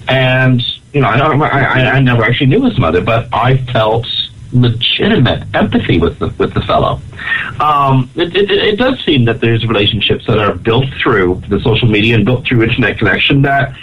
[0.08, 0.62] and
[0.92, 4.06] you know, I, I, I never actually knew his mother, but I felt
[4.52, 7.00] legitimate empathy with the with the fellow.
[7.60, 11.88] Um, it, it, it, does seem that there's relationships that are built through the social
[11.88, 13.76] media and built through internet connection that,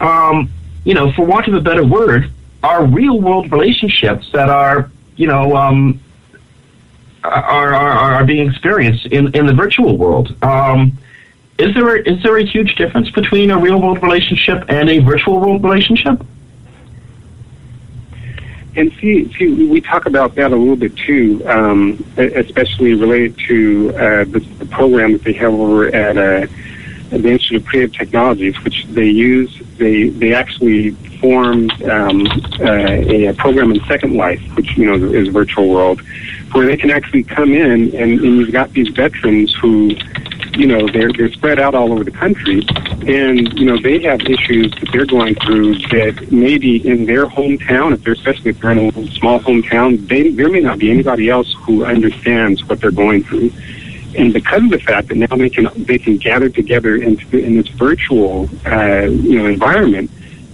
[0.00, 0.50] um,
[0.84, 2.30] you know, for want of a better word,
[2.62, 6.00] are real world relationships that are you know, um,
[7.24, 10.36] are, are, are being experienced in, in the virtual world.
[10.42, 10.96] Um,
[11.58, 15.40] is there is there a huge difference between a real world relationship and a virtual
[15.40, 16.22] world relationship?
[18.76, 23.90] And see, see, we talk about that a little bit too, um, especially related to
[23.96, 26.46] uh, the, the, program that they have over at uh,
[27.08, 29.62] the Institute of Creative Technologies, which they use.
[29.78, 32.26] They they actually formed um,
[32.60, 36.02] uh, a program in Second Life, which you know is a virtual world,
[36.52, 39.94] where they can actually come in and, and you've got these veterans who,
[40.56, 42.64] you know, they're they're spread out all over the country,
[43.06, 47.92] and you know they have issues that they're going through that maybe in their hometown,
[47.92, 51.28] if they're especially if they're in a small hometown, they there may not be anybody
[51.28, 53.52] else who understands what they're going through.
[54.16, 57.56] And because of the fact that now they can they can gather together in, in
[57.56, 60.10] this virtual uh, you know environment,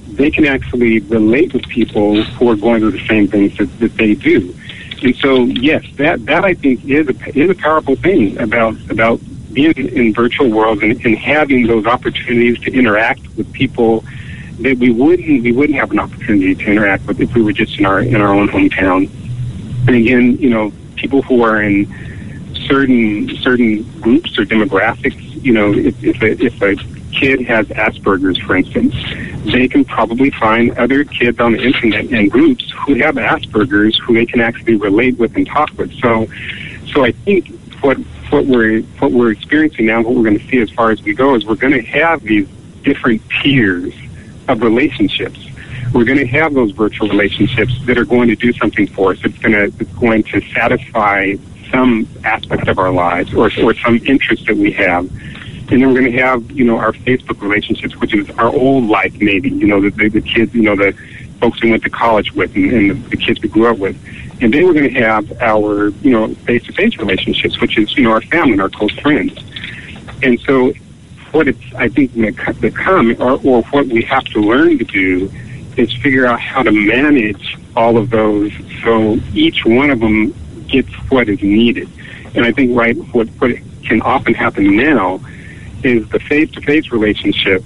[0.09, 3.95] they can actually relate with people who are going through the same things that, that
[3.97, 4.55] they do.
[5.03, 9.21] And so, yes, that, that I think is a, is a powerful thing about, about
[9.53, 14.05] being in virtual worlds and, and having those opportunities to interact with people
[14.61, 17.79] that we wouldn't we wouldn't have an opportunity to interact with if we were just
[17.79, 19.11] in our in our own hometown.
[19.87, 21.87] And again, you know, people who are in
[22.67, 26.77] certain certain groups or demographics, you know, if, if a if a
[27.13, 28.95] kid has Asperger's, for instance,
[29.53, 34.15] they can probably find other kids on the internet and groups who have Asperger's who
[34.15, 35.93] they can actually relate with and talk with.
[36.01, 36.27] So,
[36.93, 37.99] so I think what
[38.33, 41.15] what we're what we're experiencing now, what we're going to see as far as we
[41.15, 42.49] go, is we're going to have these
[42.83, 43.95] different tiers
[44.49, 45.39] of relationships.
[45.93, 49.19] We're going to have those virtual relationships that are going to do something for us.
[49.23, 51.35] It's going to it's going to satisfy
[51.71, 55.11] some aspect of our lives or or some interest that we have.
[55.71, 58.85] And then we're going to have, you know, our Facebook relationships, which is our old
[58.89, 60.93] life, maybe, you know, the, the, the kids, you know, the
[61.41, 63.97] folks we went to college with and, and the, the kids we grew up with.
[64.43, 68.11] And then we're going to have our, you know, face-to-face relationships, which is, you know,
[68.11, 69.39] our family and our close friends.
[70.25, 70.73] And so
[71.31, 72.13] what it's, I think,
[72.61, 75.31] become, or, or what we have to learn to do
[75.77, 78.53] is figure out how to manage all of those
[78.83, 80.35] so each one of them
[80.67, 81.89] gets what is needed.
[82.35, 83.53] And I think, right, what, what
[83.85, 85.21] can often happen now
[85.85, 87.65] is the face-to-face relationship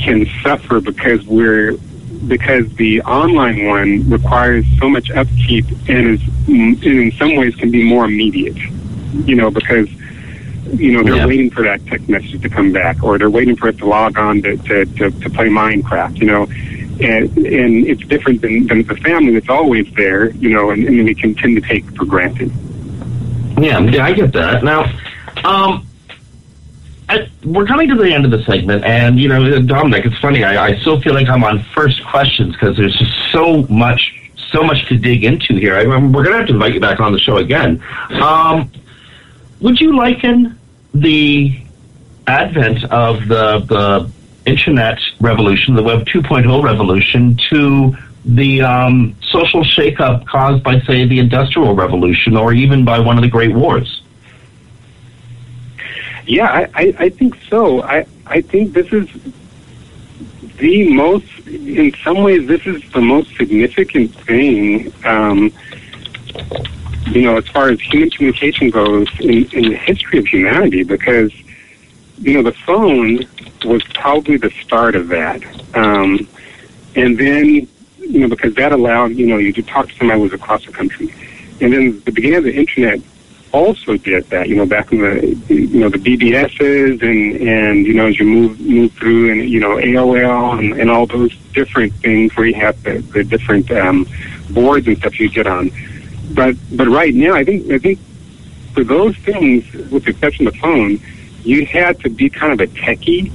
[0.00, 1.76] can suffer because we're
[2.26, 7.70] because the online one requires so much upkeep and is and in some ways can
[7.70, 8.56] be more immediate.
[9.24, 9.88] You know, because
[10.74, 11.26] you know they're yeah.
[11.26, 14.18] waiting for that text message to come back, or they're waiting for it to log
[14.18, 16.18] on to to, to, to play Minecraft.
[16.18, 16.42] You know,
[17.00, 20.30] and and it's different than, than the family that's always there.
[20.30, 22.50] You know, and, and we can tend to take for granted.
[23.58, 24.62] Yeah, yeah, I get that.
[24.62, 24.84] Now,
[25.44, 25.87] um,
[27.08, 30.44] I, we're coming to the end of the segment, and you know, Dominic, it's funny.
[30.44, 34.62] I, I still feel like I'm on first questions because there's just so much, so
[34.62, 35.74] much to dig into here.
[35.74, 37.82] I, we're going to have to invite you back on the show again.
[38.10, 38.70] Um,
[39.60, 40.58] would you liken
[40.92, 41.60] the
[42.26, 44.10] advent of the the
[44.44, 51.18] internet revolution, the Web 2.0 revolution, to the um, social shakeup caused by, say, the
[51.18, 54.02] Industrial Revolution, or even by one of the Great Wars?
[56.28, 57.82] Yeah, I, I, I think so.
[57.82, 59.08] I, I think this is
[60.58, 65.50] the most, in some ways, this is the most significant thing, um,
[67.06, 71.32] you know, as far as human communication goes in, in the history of humanity, because,
[72.18, 73.20] you know, the phone
[73.64, 75.42] was probably the start of that.
[75.74, 76.28] Um,
[76.94, 77.66] and then,
[78.00, 80.66] you know, because that allowed, you know, you to talk to somebody who was across
[80.66, 81.10] the country.
[81.62, 83.00] And then the beginning of the internet
[83.52, 84.48] also did that.
[84.48, 88.26] You know, back in the you know the BBSs and and you know as you
[88.26, 92.54] move move through and you know AOL and, and all those different things where you
[92.54, 94.06] have the, the different um,
[94.50, 95.70] boards and stuff you get on.
[96.32, 97.98] But but right now, I think I think
[98.74, 101.00] for those things, with the exception of the phone,
[101.42, 103.32] you had to be kind of a techie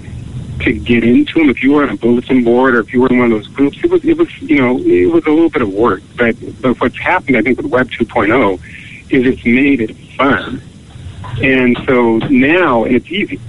[0.60, 1.50] to get into them.
[1.50, 3.48] If you were on a bulletin board or if you were in one of those
[3.48, 6.02] groups, it was it was you know it was a little bit of work.
[6.18, 8.54] But but what's happened, I think, with Web 2.0
[9.10, 10.62] is it's made it fun.
[11.42, 13.40] And so now, it's easy.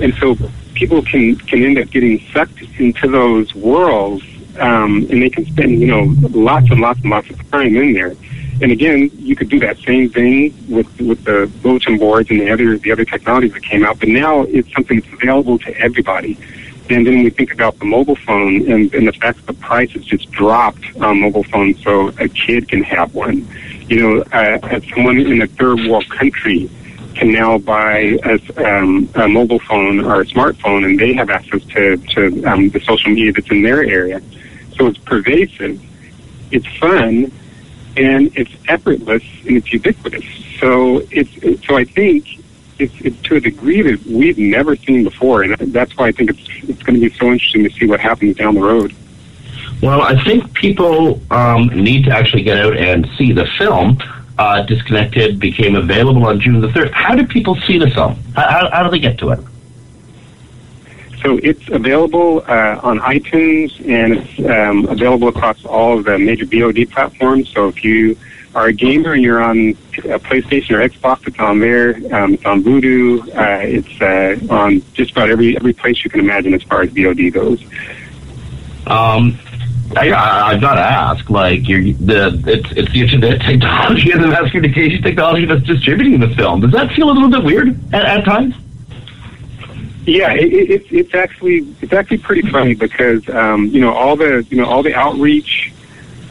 [0.00, 0.36] And so
[0.74, 4.24] people can, can end up getting sucked into those worlds,
[4.58, 7.92] um, and they can spend, you know, lots and lots and lots of time in
[7.92, 8.14] there.
[8.62, 12.50] And again, you could do that same thing with with the bulletin boards and the
[12.50, 13.98] other the other technologies that came out.
[13.98, 16.38] But now it's something that's available to everybody.
[16.88, 19.90] And then we think about the mobile phone and, and the fact that the price
[19.92, 23.48] has just dropped on mobile phones, so a kid can have one
[23.88, 26.70] you know, uh, someone in a third world country
[27.14, 31.62] can now buy a, um, a mobile phone or a smartphone, and they have access
[31.66, 34.20] to to um, the social media that's in their area.
[34.76, 35.80] So it's pervasive,
[36.50, 37.30] it's fun,
[37.96, 40.24] and it's effortless and it's ubiquitous.
[40.58, 42.26] So it's, so I think
[42.78, 46.30] it's, it's to a degree that we've never seen before, and that's why I think
[46.30, 48.94] it's it's going to be so interesting to see what happens down the road.
[49.82, 53.98] Well, I think people um, need to actually get out and see the film.
[54.38, 56.90] Uh, Disconnected became available on June the 3rd.
[56.92, 58.16] How do people see the film?
[58.34, 59.40] How, how do they get to it?
[61.24, 66.44] So it's available uh, on iTunes and it's um, available across all of the major
[66.44, 67.48] VOD platforms.
[67.48, 68.18] So if you
[68.54, 71.96] are a gamer and you're on a PlayStation or Xbox, it's on there.
[72.14, 73.20] Um, it's on Vudu.
[73.34, 76.90] Uh, it's uh, on just about every every place you can imagine as far as
[76.90, 77.64] VOD goes.
[78.86, 79.38] Um,
[79.96, 84.22] I, I, I've got to ask, like, you're, the it's it's the internet technology and
[84.22, 86.60] the mass communication technology that's distributing the film.
[86.60, 88.54] Does that feel a little bit weird at, at times?
[90.06, 94.16] Yeah, it, it, it's it's actually it's actually pretty funny because um, you know all
[94.16, 95.72] the you know all the outreach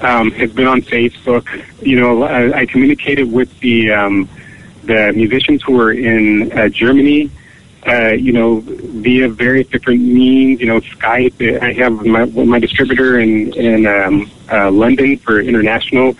[0.01, 1.47] um, has been on Facebook.
[1.81, 4.29] You know, I, I communicated with the um,
[4.83, 7.31] the musicians who were in uh, Germany
[7.87, 10.61] uh, you know, via various different means.
[10.61, 11.61] You know, Skype.
[11.61, 16.15] I have my my distributor in in um, uh, London for international.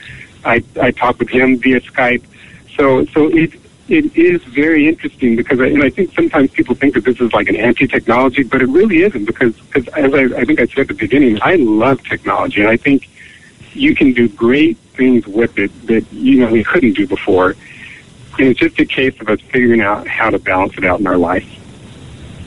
[0.45, 2.23] I I talk with him via Skype.
[2.75, 3.53] So so it
[3.89, 7.33] it is very interesting because I, and I think sometimes people think that this is
[7.33, 10.79] like an anti-technology, but it really isn't because because as I, I think I said
[10.79, 13.09] at the beginning, I love technology and I think
[13.73, 17.55] you can do great things with it that you know we couldn't do before.
[18.39, 21.07] And it's just a case of us figuring out how to balance it out in
[21.07, 21.47] our life.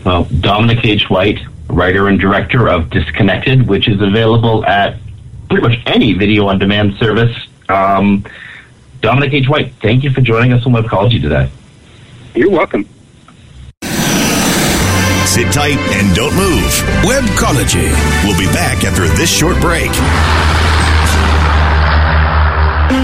[0.04, 1.08] Well, Dominic H.
[1.08, 4.96] White, writer and director of Disconnected, which is available at
[5.48, 7.36] pretty much any video on demand service.
[7.68, 8.24] Um,
[9.00, 9.48] Dominic H.
[9.48, 11.50] White, thank you for joining us on Webcology today.
[12.34, 12.88] You're welcome.
[15.26, 16.70] Sit tight and don't move.
[17.02, 17.92] Webcology.
[18.24, 19.90] We'll be back after this short break.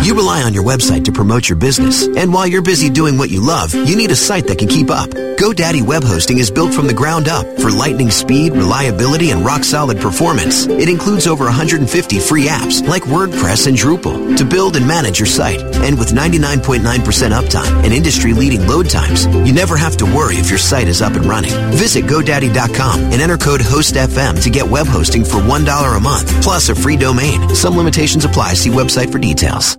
[0.02, 3.30] You rely on your website to promote your business, and while you're busy doing what
[3.30, 5.10] you love, you need a site that can keep up.
[5.10, 9.64] GoDaddy Web Hosting is built from the ground up for lightning speed, reliability, and rock
[9.64, 10.66] solid performance.
[10.66, 15.26] It includes over 150 free apps like WordPress and Drupal to build and manage your
[15.26, 15.60] site.
[15.76, 20.48] And with 99.9% uptime and industry leading load times, you never have to worry if
[20.48, 21.52] your site is up and running.
[21.72, 26.68] Visit GoDaddy.com and enter code HOSTFM to get web hosting for $1 a month, plus
[26.68, 27.54] a free domain.
[27.54, 28.54] Some limitations apply.
[28.54, 29.78] See website for details.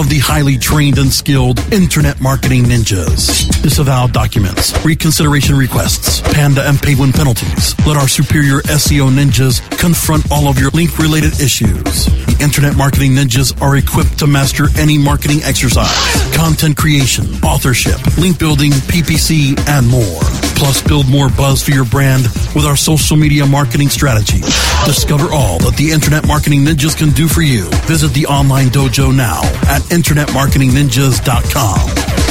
[0.09, 3.49] the highly trained and skilled Internet Marketing Ninjas.
[3.61, 7.75] Disavow documents, reconsideration requests, panda and penguin penalties.
[7.85, 12.05] Let our superior SEO ninjas confront all of your link related issues.
[12.05, 15.91] The Internet Marketing Ninjas are equipped to master any marketing exercise,
[16.35, 20.21] content creation, authorship, link building, PPC, and more.
[20.55, 22.23] Plus, build more buzz for your brand
[22.53, 24.41] with our social media marketing strategy.
[24.85, 27.65] Discover all that the Internet Marketing Ninjas can do for you.
[27.89, 32.30] Visit the online dojo now at InternetMarketingNinjas.com.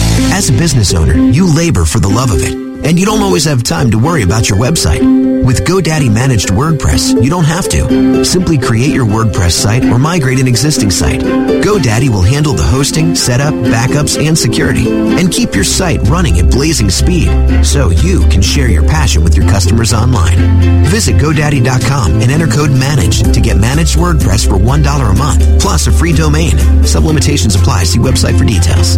[0.33, 3.45] As a business owner, you labor for the love of it, and you don't always
[3.45, 5.01] have time to worry about your website.
[5.45, 8.23] With GoDaddy Managed WordPress, you don't have to.
[8.23, 11.21] Simply create your WordPress site or migrate an existing site.
[11.21, 16.51] GoDaddy will handle the hosting, setup, backups, and security, and keep your site running at
[16.51, 17.29] blazing speed
[17.65, 20.37] so you can share your passion with your customers online.
[20.85, 25.87] Visit GoDaddy.com and enter code MANAGE to get managed WordPress for $1 a month, plus
[25.87, 26.57] a free domain.
[26.85, 27.83] Some limitations apply.
[27.85, 28.97] See website for details.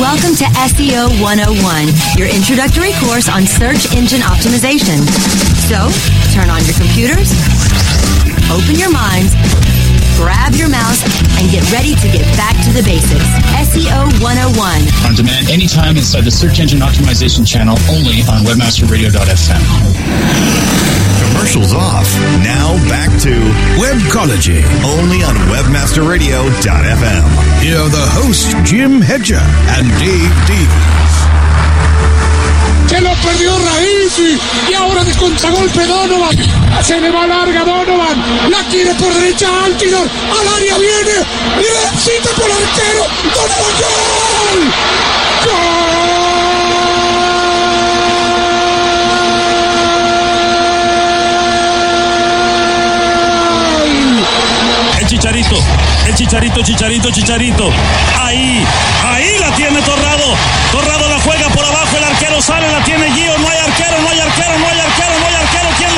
[0.00, 4.98] Welcome to SEO 101, your introductory course on search engine optimization.
[5.68, 5.78] So,
[6.34, 7.30] turn on your computers,
[8.50, 9.36] open your minds,
[10.18, 11.02] grab your mouse,
[11.38, 13.26] and get ready to get back to the basics.
[13.62, 14.58] SEO 101.
[15.06, 19.62] On demand anytime inside the search engine optimization channel only on webmasterradio.fm.
[21.22, 22.08] Commercials off.
[22.42, 23.34] Now back to
[23.78, 24.64] Webcology.
[24.82, 27.24] only on webmasterradio.fm.
[27.62, 29.42] Here are the hosts, Jim Hedger
[29.78, 31.81] and Dave Davies.
[32.92, 34.18] Se lo perdió Raíz
[34.68, 36.36] y ahora de contragolpe Donovan.
[36.82, 38.50] Se le va larga Donovan.
[38.50, 40.06] La quiere por derecha Altidor.
[40.06, 41.24] Al área viene.
[41.56, 43.06] Directito por el arquero.
[43.34, 44.72] Donovan gol.
[45.46, 46.01] El
[55.12, 55.62] chicharito,
[56.06, 57.70] el chicharito, chicharito, chicharito.
[58.18, 58.64] Ahí,
[59.04, 60.24] ahí la tiene Torrado.
[60.72, 63.36] Torrado la juega por abajo, el arquero sale, la tiene Gio.
[63.36, 65.68] No hay arquero, no hay arquero, no hay arquero, no hay arquero.
[65.76, 65.91] ¿Quién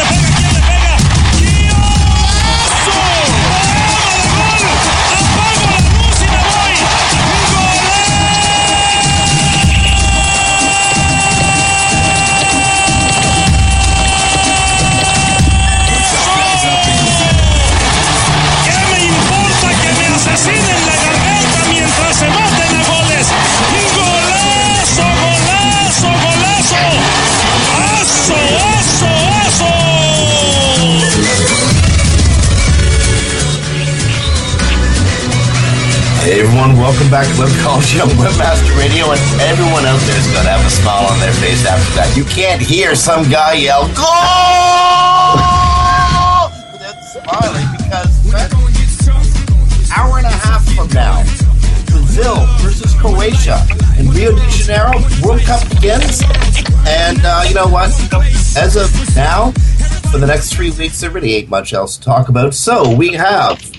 [36.54, 36.78] everyone.
[36.78, 40.64] Welcome back to Webcology on Webmaster Radio, and everyone out there is going to have
[40.64, 42.16] a smile on their face after that.
[42.16, 44.04] You can't hear some guy yell, "Goal!"
[46.70, 48.14] without smiling because
[49.90, 51.22] hour and a half from now,
[51.90, 53.66] Brazil versus Croatia
[53.98, 56.22] in Rio de Janeiro, World Cup begins,
[56.86, 57.90] and uh, you know what?
[58.56, 59.50] As of now,
[60.12, 62.54] for the next three weeks, there really ain't much else to talk about.
[62.54, 63.73] So we have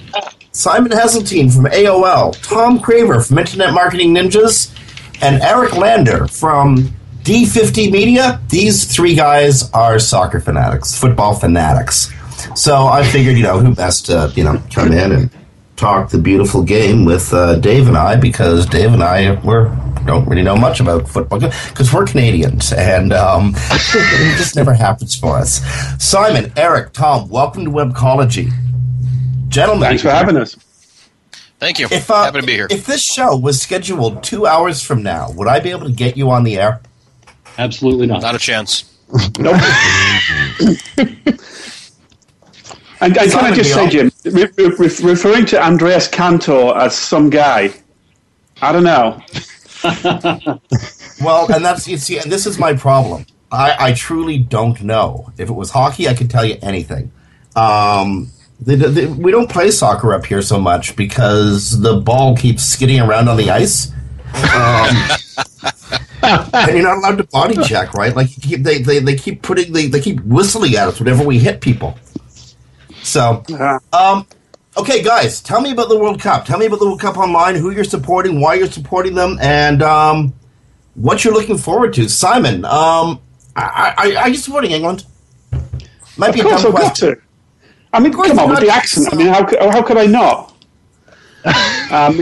[0.55, 4.73] Simon Heseltine from AOL, Tom Craver from Internet Marketing Ninjas,
[5.21, 6.93] and Eric Lander from
[7.23, 8.39] D50 Media.
[8.47, 12.09] These three guys are soccer fanatics, football fanatics.
[12.55, 15.29] So I figured, you know, who best to, you know, come in and
[15.75, 19.75] talk the beautiful game with uh, Dave and I because Dave and I we're
[20.05, 25.15] don't really know much about football because we're Canadians and um, it just never happens
[25.15, 25.59] for us.
[26.01, 28.53] Simon, Eric, Tom, welcome to Webcology,
[29.47, 29.89] gentlemen.
[29.89, 30.55] Thanks for having us.
[31.59, 31.87] Thank you.
[31.89, 32.67] If, uh, Happy to be here.
[32.69, 36.17] If this show was scheduled two hours from now, would I be able to get
[36.17, 36.81] you on the air?
[37.57, 38.21] Absolutely not.
[38.21, 38.91] Not a chance.
[39.39, 39.61] Nope.
[42.99, 46.95] and, and can I just say, Jim, re- re- re- referring to Andrés Cantor as
[46.97, 47.73] some guy,
[48.61, 49.21] I don't know.
[51.23, 53.25] well, and that's you see, and this is my problem.
[53.51, 55.31] I, I truly don't know.
[55.37, 57.11] If it was hockey, I could tell you anything.
[57.55, 62.63] Um, the, the, we don't play soccer up here so much because the ball keeps
[62.63, 63.91] skidding around on the ice.
[64.53, 64.95] Um,
[66.53, 68.15] and you're not allowed to body check, right?
[68.15, 71.39] Like keep, they, they, they keep putting they, they keep whistling at us whenever we
[71.39, 71.97] hit people.
[73.03, 73.43] So,
[73.93, 74.25] um,
[74.77, 76.45] okay, guys, tell me about the World Cup.
[76.45, 77.55] Tell me about the World Cup online.
[77.55, 80.33] Who you're supporting, why you're supporting them, and um,
[80.95, 82.09] what you're looking forward to.
[82.09, 83.21] Simon, um,
[83.55, 85.05] I, I, are you supporting England?
[86.17, 87.21] Might of be a course, dumb question.
[87.95, 88.01] To.
[88.01, 89.09] I mean, come on, with the accent.
[89.11, 90.53] I mean, how, c- how could I not?
[91.91, 92.21] um,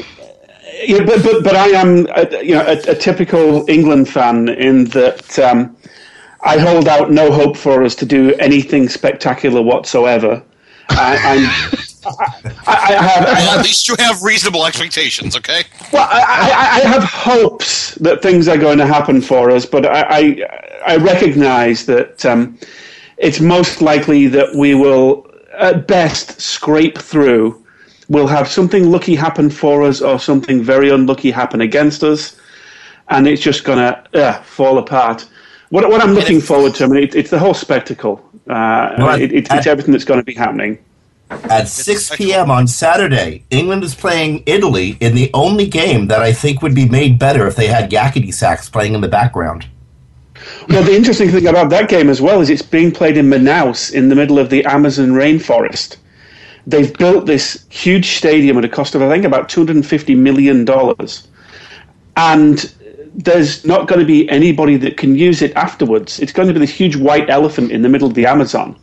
[0.86, 4.86] yeah, but, but but I am a, you know a, a typical England fan in
[4.86, 5.78] that um,
[6.44, 10.44] I hold out no hope for us to do anything spectacular whatsoever.
[10.90, 11.56] I, I'm,
[12.06, 12.28] I,
[12.68, 15.64] I, I have, I Well, have at least you have reasonable expectations, okay?
[15.94, 19.86] well, I, I, I have hopes that things are going to happen for us, but
[19.86, 22.60] I, I, I recognise that um,
[23.18, 25.28] it's most likely that we will,
[25.58, 27.64] at best, scrape through.
[28.10, 32.40] We'll have something lucky happen for us, or something very unlucky happen against us,
[33.10, 35.28] and it's just going to uh, fall apart.
[35.70, 38.24] What, what I'm looking forward to, I mean, it, it's the whole spectacle.
[38.48, 40.78] Uh, Well, it, it, it's everything that's going to be happening.
[41.30, 42.52] At 6 p.m.
[42.52, 46.88] on Saturday, England is playing Italy in the only game that I think would be
[46.88, 49.68] made better if they had Yakety Sax playing in the background.
[50.70, 53.94] Well, the interesting thing about that game as well is it's being played in Manaus
[53.94, 55.98] in the middle of the Amazon rainforest.
[56.66, 60.66] They've built this huge stadium at a cost of, I think, about $250 million.
[62.16, 62.74] And
[63.14, 66.20] there's not going to be anybody that can use it afterwards.
[66.20, 68.78] It's going to be this huge white elephant in the middle of the Amazon.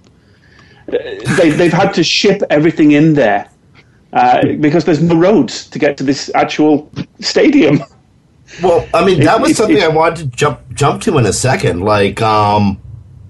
[0.88, 0.92] Uh,
[1.36, 3.50] They, they've had to ship everything in there
[4.12, 6.90] uh, because there's no roads to get to this actual
[7.20, 7.80] stadium.
[8.62, 11.80] Well, I mean, that was something I wanted to jump jump to in a second.
[11.80, 12.80] Like, um,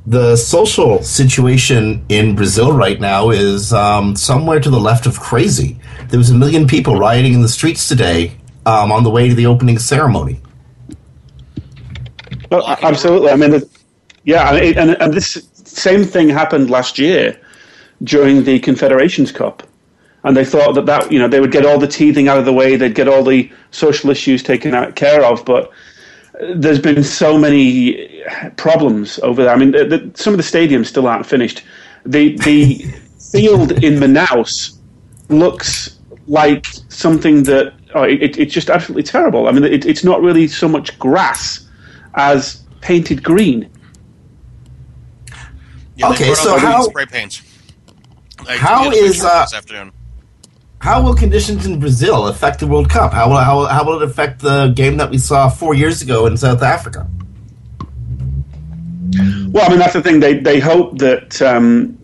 [0.06, 5.78] the social situation in Brazil right now is um, somewhere to the left of crazy.
[6.08, 8.32] There was a million people rioting in the streets today
[8.66, 10.40] um, on the way to the opening ceremony.
[12.50, 13.30] Well, absolutely.
[13.30, 13.68] I mean, the,
[14.24, 17.38] yeah, and, and, and this same thing happened last year
[18.02, 19.62] during the Confederations Cup,
[20.24, 22.44] and they thought that that you know they would get all the teething out of
[22.44, 25.70] the way, they'd get all the social issues taken out, care of, but
[26.40, 28.22] uh, there's been so many
[28.56, 29.54] problems over there.
[29.54, 31.62] I mean, the, the, some of the stadiums still aren't finished.
[32.04, 32.84] The the
[33.32, 34.76] field in Manaus
[35.28, 39.48] looks like something that oh, it, it's just absolutely terrible.
[39.48, 41.66] I mean, it, it's not really so much grass
[42.14, 43.70] as painted green.
[45.96, 47.42] Yeah, Okay, so out the how- spray paints?
[48.48, 49.92] I how took a is, picture uh, this afternoon?
[50.80, 53.12] How will conditions in Brazil affect the World Cup?
[53.12, 56.26] How will, how, how will it affect the game that we saw four years ago
[56.26, 57.06] in South Africa?
[59.52, 60.20] Well, I mean that's the thing.
[60.20, 61.98] They they hope that um,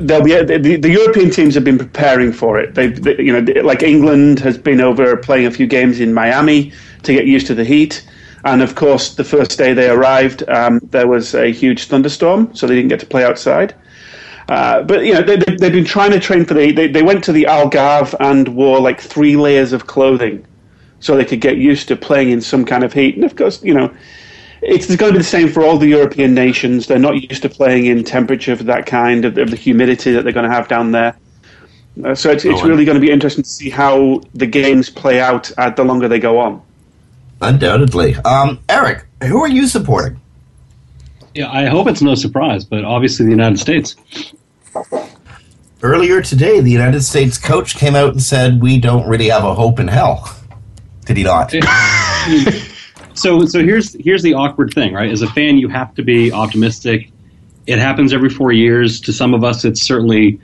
[0.00, 2.74] they'll be the, the European teams have been preparing for it.
[2.74, 6.72] They, they you know like England has been over playing a few games in Miami
[7.02, 8.04] to get used to the heat.
[8.44, 12.66] And of course, the first day they arrived, um, there was a huge thunderstorm, so
[12.66, 13.74] they didn't get to play outside.
[14.48, 16.72] Uh, but you know they, they, they've been trying to train for the.
[16.72, 20.46] They, they went to the Algarve and wore like three layers of clothing,
[21.00, 23.16] so they could get used to playing in some kind of heat.
[23.16, 23.92] And of course, you know,
[24.62, 26.86] it's going to be the same for all the European nations.
[26.86, 30.22] They're not used to playing in temperature of that kind, of, of the humidity that
[30.22, 31.16] they're going to have down there.
[32.04, 34.90] Uh, so it's, it's Oh, really going to be interesting to see how the games
[34.90, 36.62] play out uh, the longer they go on.
[37.40, 38.16] Undoubtedly.
[38.16, 40.20] Um, Eric, who are you supporting?
[41.36, 43.94] Yeah, I hope it's no surprise, but obviously the United States.
[45.82, 49.52] Earlier today, the United States coach came out and said, We don't really have a
[49.52, 50.34] hope in hell.
[51.04, 51.50] Did he not?
[53.14, 55.10] so so here's here's the awkward thing, right?
[55.10, 57.12] As a fan, you have to be optimistic.
[57.66, 58.98] It happens every four years.
[59.02, 60.40] To some of us, it's certainly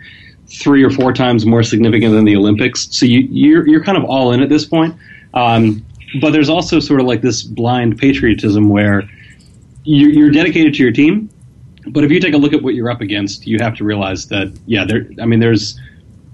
[0.48, 2.88] three or four times more significant than the Olympics.
[2.90, 4.94] So you, you're you're kind of all in at this point.
[5.32, 5.86] Um,
[6.20, 9.08] but there's also sort of like this blind patriotism where
[9.84, 11.28] you're, dedicated to your team.
[11.88, 14.28] But if you take a look at what you're up against, you have to realize
[14.28, 15.08] that yeah, there.
[15.20, 15.78] I mean, there's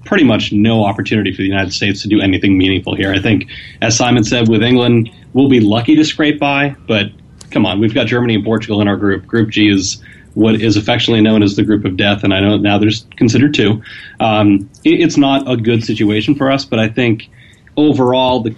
[0.05, 3.13] pretty much no opportunity for the United States to do anything meaningful here.
[3.13, 3.51] I think,
[3.83, 7.07] as Simon said, with England, we'll be lucky to scrape by, but
[7.51, 9.27] come on, we've got Germany and Portugal in our group.
[9.27, 10.03] Group G is
[10.35, 13.55] what is affectionately known as the group of death, and I know now there's considered
[13.55, 13.83] two.
[14.21, 17.29] Um, it, it's not a good situation for us, but I think
[17.77, 18.55] overall the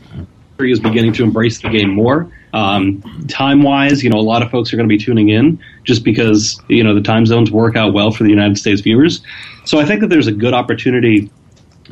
[0.56, 2.30] country is beginning to embrace the game more.
[2.52, 5.60] Um, time wise, you know, a lot of folks are going to be tuning in
[5.84, 9.22] just because, you know, the time zones work out well for the United States viewers.
[9.64, 11.30] So I think that there's a good opportunity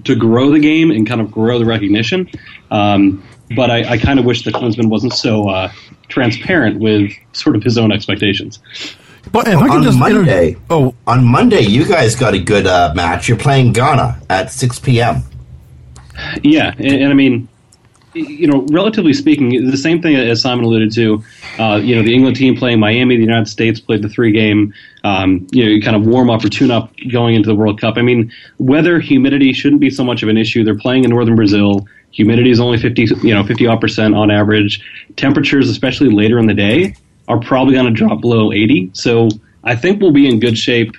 [0.04, 2.28] to grow the game and kind of grow the recognition.
[2.70, 3.22] Um,
[3.56, 5.72] but I, I kind of wish the Klinsmann wasn't so uh,
[6.08, 8.58] transparent with sort of his own expectations.
[9.32, 13.28] But on Monday, oh, on Monday, you guys got a good uh, match.
[13.28, 15.22] You're playing Ghana at 6 p.m.
[16.42, 17.48] Yeah, and, and I mean,
[18.14, 21.22] you know, relatively speaking, the same thing as Simon alluded to.
[21.58, 24.72] Uh, you know, the England team playing Miami, the United States played the three game.
[25.04, 27.80] Um, you know, you kind of warm up or tune up going into the World
[27.80, 27.96] Cup.
[27.96, 30.64] I mean, weather, humidity shouldn't be so much of an issue.
[30.64, 31.86] They're playing in northern Brazil.
[32.12, 34.80] Humidity is only fifty, you know, fifty odd percent on average.
[35.16, 36.94] Temperatures, especially later in the day,
[37.28, 38.90] are probably going to drop below eighty.
[38.94, 39.28] So
[39.62, 40.94] I think we'll be in good shape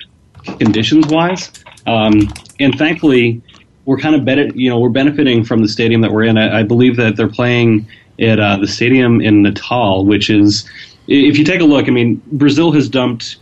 [0.58, 1.50] conditions wise.
[1.86, 3.42] Um, and thankfully,
[3.90, 6.38] we're kind of you know, we're benefiting from the stadium that we're in.
[6.38, 7.88] I, I believe that they're playing
[8.20, 10.64] at uh, the stadium in Natal, which is,
[11.08, 13.38] if you take a look, I mean, Brazil has dumped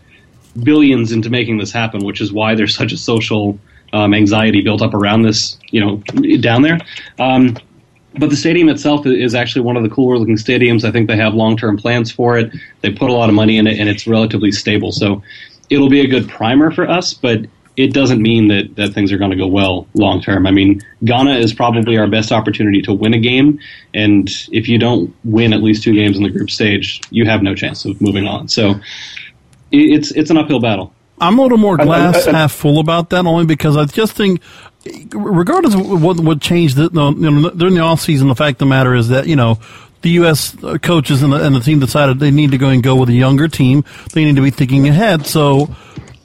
[0.63, 3.61] billions into making this happen, which is why there's such a social
[3.93, 5.97] um, anxiety built up around this, you know,
[6.41, 6.79] down there.
[7.19, 7.59] Um,
[8.15, 10.83] but the stadium itself is actually one of the cooler looking stadiums.
[10.83, 12.51] I think they have long term plans for it.
[12.81, 14.93] They put a lot of money in it, and it's relatively stable.
[14.93, 15.23] So
[15.69, 17.41] it'll be a good primer for us, but
[17.79, 20.49] it doesn't mean that, that things are going to go well long term.
[20.49, 23.61] I mean, Ghana is probably our best opportunity to win a game,
[23.95, 27.41] and if you don't win at least two games in the group stage, you have
[27.41, 28.49] no chance of moving on.
[28.49, 28.81] So
[29.71, 30.93] it's it's an uphill battle.
[31.21, 34.43] I'm a little more glass half full about that, only because I just think,
[35.13, 38.59] regardless of what what changed the, you know, during the off season, the fact of
[38.59, 39.61] the matter is that you know
[40.03, 40.57] the U.S.
[40.83, 43.15] coaches and the, and the team decided they need to go and go with a
[43.15, 43.85] younger team.
[44.15, 45.27] They need to be thinking ahead.
[45.27, 45.69] So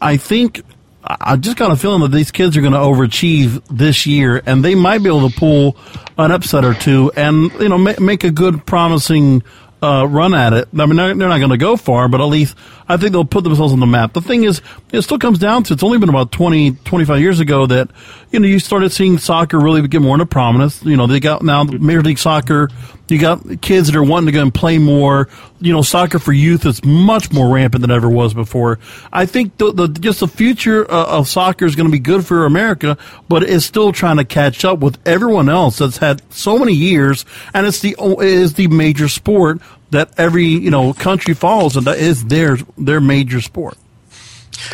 [0.02, 0.64] I think
[1.06, 4.64] I just got a feeling that these kids are going to overachieve this year, and
[4.64, 5.78] they might be able to pull
[6.18, 9.44] an upset or two, and you know make, make a good, promising
[9.82, 10.70] uh, run at it.
[10.74, 12.56] I mean, they're, they're not going to go far, but at least
[12.88, 14.14] I think they'll put themselves on the map.
[14.14, 14.62] The thing is,
[14.92, 17.90] it still comes down to it's only been about 20, 25 years ago that
[18.32, 20.84] you know you started seeing soccer really get more into prominence.
[20.84, 22.70] You know, they got now Major League Soccer.
[23.10, 25.30] You got kids that are wanting to go and play more.
[25.60, 28.80] You know, soccer for youth is much more rampant than ever was before.
[29.12, 32.26] I think the, the just the future uh, of soccer is going to be good
[32.26, 32.98] for America,
[33.30, 37.24] but it's still trying to catch up with everyone else that's had so many years,
[37.54, 39.62] and it's the it is the major sport
[39.94, 43.78] that every you know country falls and that is their their major sport.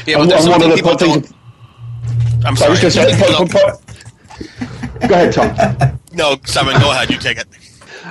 [0.05, 2.45] Yeah, but there's And one something of the people things- don't.
[2.45, 2.69] I'm I sorry.
[2.71, 5.99] was gonna say- people po- don't- Go ahead, Tom.
[6.13, 7.09] no, Simon, go ahead.
[7.09, 7.47] You take it.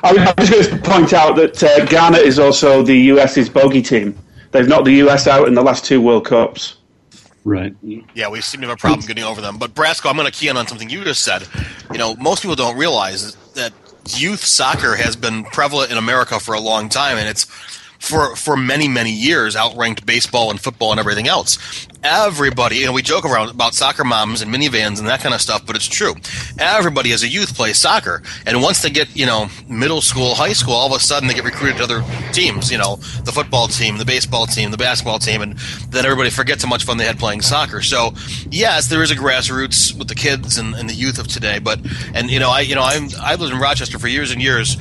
[0.02, 3.82] I was just going to point out that uh, Ghana is also the US's bogey
[3.82, 4.16] team.
[4.52, 6.76] They've knocked the US out in the last two World Cups.
[7.44, 7.74] Right.
[8.14, 9.58] Yeah, we seem to have a problem getting over them.
[9.58, 11.46] But Brasco, I'm going to key in on something you just said.
[11.92, 13.72] You know, most people don't realize that
[14.16, 17.44] youth soccer has been prevalent in America for a long time, and it's
[17.98, 21.58] for for many many years outranked baseball and football and everything else.
[22.04, 25.40] Everybody, you know, we joke around about soccer moms and minivans and that kind of
[25.40, 26.14] stuff, but it's true.
[26.56, 30.52] Everybody as a youth plays soccer, and once they get you know middle school, high
[30.52, 32.70] school, all of a sudden they get recruited to other teams.
[32.70, 36.62] You know, the football team, the baseball team, the basketball team, and then everybody forgets
[36.62, 37.82] how much fun they had playing soccer.
[37.82, 38.12] So
[38.48, 41.80] yes, there is a grassroots with the kids and, and the youth of today, but
[42.14, 44.76] and you know I you know I I lived in Rochester for years and years,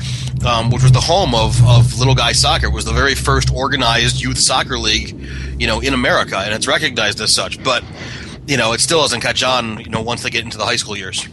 [0.46, 2.68] um, which was the home of of little guy soccer.
[2.68, 5.20] It was the very first organized youth soccer league,
[5.60, 7.64] you know, in America, and it's recognized as such.
[7.64, 7.84] But
[8.48, 9.80] you know, it still doesn't catch on.
[9.80, 11.28] You know, once they get into the high school years.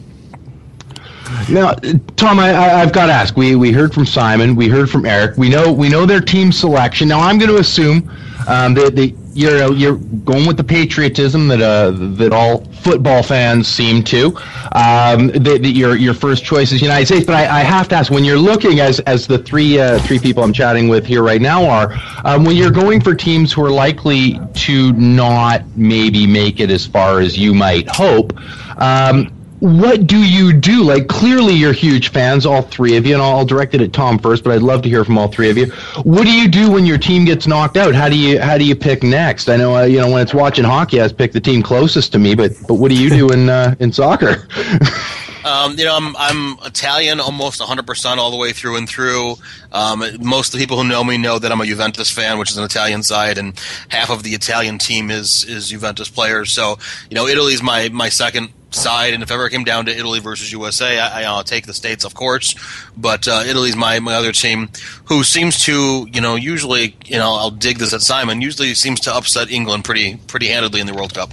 [1.49, 1.73] Now,
[2.17, 3.37] Tom, I, I've got to ask.
[3.37, 4.55] We we heard from Simon.
[4.55, 5.37] We heard from Eric.
[5.37, 7.09] We know we know their team selection.
[7.09, 8.11] Now, I'm going to assume
[8.47, 13.67] um, that they you're you're going with the patriotism that uh, that all football fans
[13.69, 14.27] seem to.
[14.73, 17.97] Um, that, that your your first choice is United States, but I, I have to
[17.97, 21.23] ask when you're looking as as the three uh, three people I'm chatting with here
[21.23, 26.27] right now are um, when you're going for teams who are likely to not maybe
[26.27, 28.33] make it as far as you might hope.
[28.79, 29.33] Um,
[29.65, 30.83] what do you do?
[30.83, 34.19] Like, clearly you're huge fans, all three of you, and I'll direct it at Tom
[34.19, 35.69] first, but I'd love to hear from all three of you.
[36.03, 37.95] What do you do when your team gets knocked out?
[37.95, 39.49] How do you how do you pick next?
[39.49, 42.19] I know, uh, you know, when it's watching hockey, I pick the team closest to
[42.19, 44.47] me, but but what do you do in uh, in soccer?
[45.45, 49.37] Um, you know, I'm I'm Italian almost 100% all the way through and through.
[49.73, 52.51] Um, most of the people who know me know that I'm a Juventus fan, which
[52.51, 56.51] is an Italian side, and half of the Italian team is is Juventus players.
[56.51, 56.79] So,
[57.11, 60.19] you know, Italy's my my second side, and if ever it came down to Italy
[60.19, 62.55] versus USA, I, I'll take the states, of course.
[62.97, 64.71] But uh, Italy's my my other team,
[65.05, 68.41] who seems to, you know, usually, you know, I'll dig this at Simon.
[68.41, 71.33] Usually seems to upset England pretty pretty handedly in the World Cup.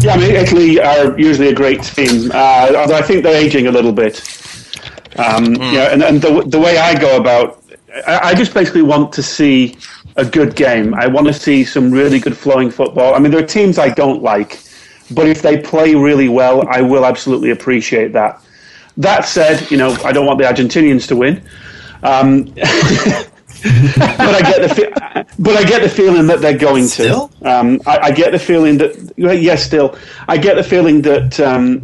[0.00, 3.66] Yeah, I mean, Italy are usually a great team, uh, although I think they're aging
[3.66, 4.20] a little bit.
[5.16, 5.74] Um, Hmm.
[5.74, 7.64] Yeah, and, and the, the way I go about,
[8.06, 9.76] I, I just basically want to see
[10.16, 10.94] a good game.
[10.94, 13.14] I want to see some really good flowing football.
[13.14, 14.60] I mean, there are teams I don't like,
[15.10, 18.40] but if they play really well, I will absolutely appreciate that.
[18.96, 21.42] That said, you know, I don't want the Argentinians to win.
[22.04, 22.54] Um,
[23.62, 27.28] but I get the fe- but I get the feeling that they're going to.
[27.42, 29.96] Um, I, I get the feeling that yes, still,
[30.28, 31.82] I get the feeling that um,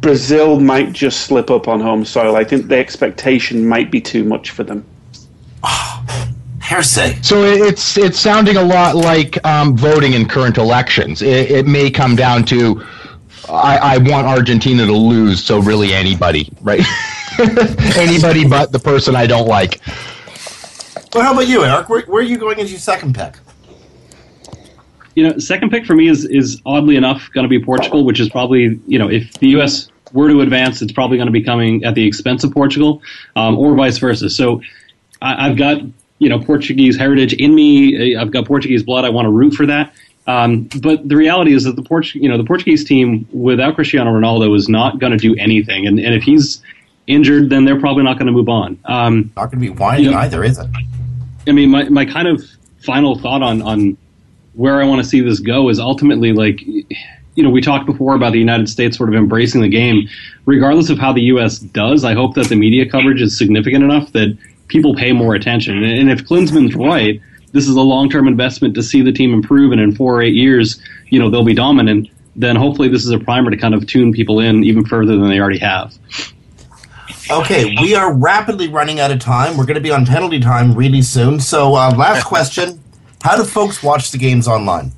[0.00, 2.36] Brazil might just slip up on home soil.
[2.36, 4.84] I think the expectation might be too much for them.
[6.62, 7.24] Hearsay.
[7.24, 11.22] So it's it's sounding a lot like um, voting in current elections.
[11.22, 12.84] It, it may come down to
[13.48, 16.84] I, I want Argentina to lose, so really anybody, right?
[17.96, 19.80] anybody but the person I don't like.
[21.14, 21.88] Well, how about you, Eric?
[21.88, 23.34] Where, where are you going as your second pick?
[25.16, 28.20] You know, second pick for me is is oddly enough going to be Portugal, which
[28.20, 29.88] is probably you know if the U.S.
[30.12, 33.02] were to advance, it's probably going to be coming at the expense of Portugal,
[33.34, 34.30] um, or vice versa.
[34.30, 34.62] So
[35.20, 35.78] I, I've got
[36.20, 38.16] you know Portuguese heritage in me.
[38.16, 39.04] I've got Portuguese blood.
[39.04, 39.92] I want to root for that.
[40.28, 44.12] Um, but the reality is that the Port- you know the Portuguese team without Cristiano
[44.12, 46.62] Ronaldo is not going to do anything, and, and if he's
[47.08, 48.78] injured, then they're probably not going to move on.
[48.84, 50.68] Um, not going to be whining either, is it?
[51.46, 52.44] I mean, my, my kind of
[52.84, 53.96] final thought on, on
[54.54, 58.14] where I want to see this go is ultimately like, you know, we talked before
[58.14, 60.08] about the United States sort of embracing the game.
[60.46, 61.58] Regardless of how the U.S.
[61.58, 64.36] does, I hope that the media coverage is significant enough that
[64.68, 65.82] people pay more attention.
[65.82, 67.20] And, if Klinsmann's right,
[67.52, 70.22] this is a long term investment to see the team improve, and in four or
[70.22, 72.08] eight years, you know, they'll be dominant.
[72.36, 75.28] Then hopefully this is a primer to kind of tune people in even further than
[75.28, 75.94] they already have.
[77.30, 79.56] Okay, we are rapidly running out of time.
[79.56, 81.40] We're going to be on penalty time really soon.
[81.40, 82.82] So, uh, last question:
[83.22, 84.92] How do folks watch the games online?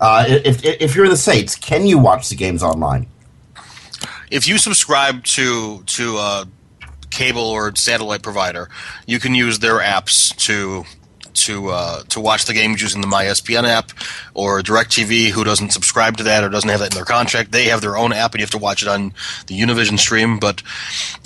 [0.00, 3.08] Uh, if, if if you're in the states, can you watch the games online?
[4.30, 6.46] if you subscribe to to a
[7.10, 8.68] cable or satellite provider,
[9.06, 10.84] you can use their apps to
[11.46, 13.90] to uh, to watch the games using the MySPN app
[14.34, 15.30] or DirecTV.
[15.30, 17.52] Who doesn't subscribe to that or doesn't have that in their contract?
[17.52, 19.12] They have their own app, and you have to watch it on
[19.46, 20.38] the Univision stream.
[20.38, 20.62] But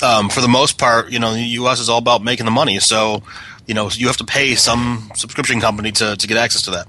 [0.02, 1.80] um, for the most part, you know, the U.S.
[1.80, 3.22] is all about making the money, so
[3.66, 6.88] you know you have to pay some subscription company to to get access to that.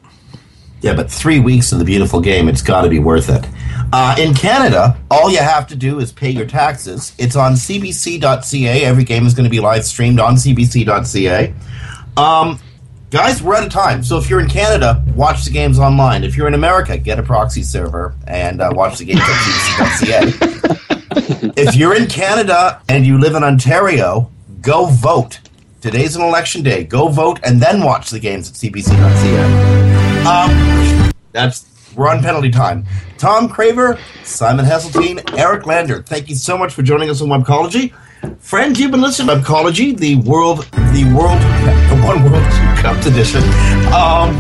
[0.84, 3.48] Yeah, but three weeks of the beautiful game, it's got to be worth it.
[3.94, 7.14] Uh, in Canada, all you have to do is pay your taxes.
[7.18, 8.84] It's on CBC.ca.
[8.84, 11.54] Every game is going to be live streamed on CBC.ca.
[12.18, 12.60] Um,
[13.14, 14.04] guys, we're out of time.
[14.04, 16.24] So if you're in Canada, watch the games online.
[16.24, 19.28] If you're in America, get a proxy server and uh, watch the games at
[20.00, 21.54] CBC.ca.
[21.62, 25.42] if you're in Canada and you live in Ontario, go vote.
[25.80, 26.86] Today's an election day.
[26.86, 29.44] Go vote and then watch the games at CBC.ca.
[30.26, 32.84] Um, that's we're on penalty time.
[33.20, 36.02] Tom Craver, Simon Heseltine, Eric Lander.
[36.02, 37.94] Thank you so much for joining us on Webcology.
[38.40, 40.60] Friends, you've been listening to Webcology, the world,
[40.94, 41.40] the world,
[41.90, 42.44] the one world
[42.80, 43.44] cup edition.
[43.92, 44.34] Um,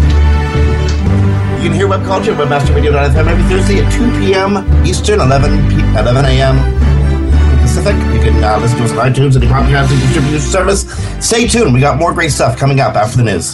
[1.61, 4.85] you can hear Webcology at webmasterradio.fm every Thursday at 2 p.m.
[4.85, 7.59] Eastern, 11 p- 11 a.m.
[7.61, 7.95] Pacific.
[8.13, 10.89] You can uh, listen to us on iTunes and the podcasting distribution service.
[11.25, 11.73] Stay tuned.
[11.73, 13.53] We got more great stuff coming up after the news.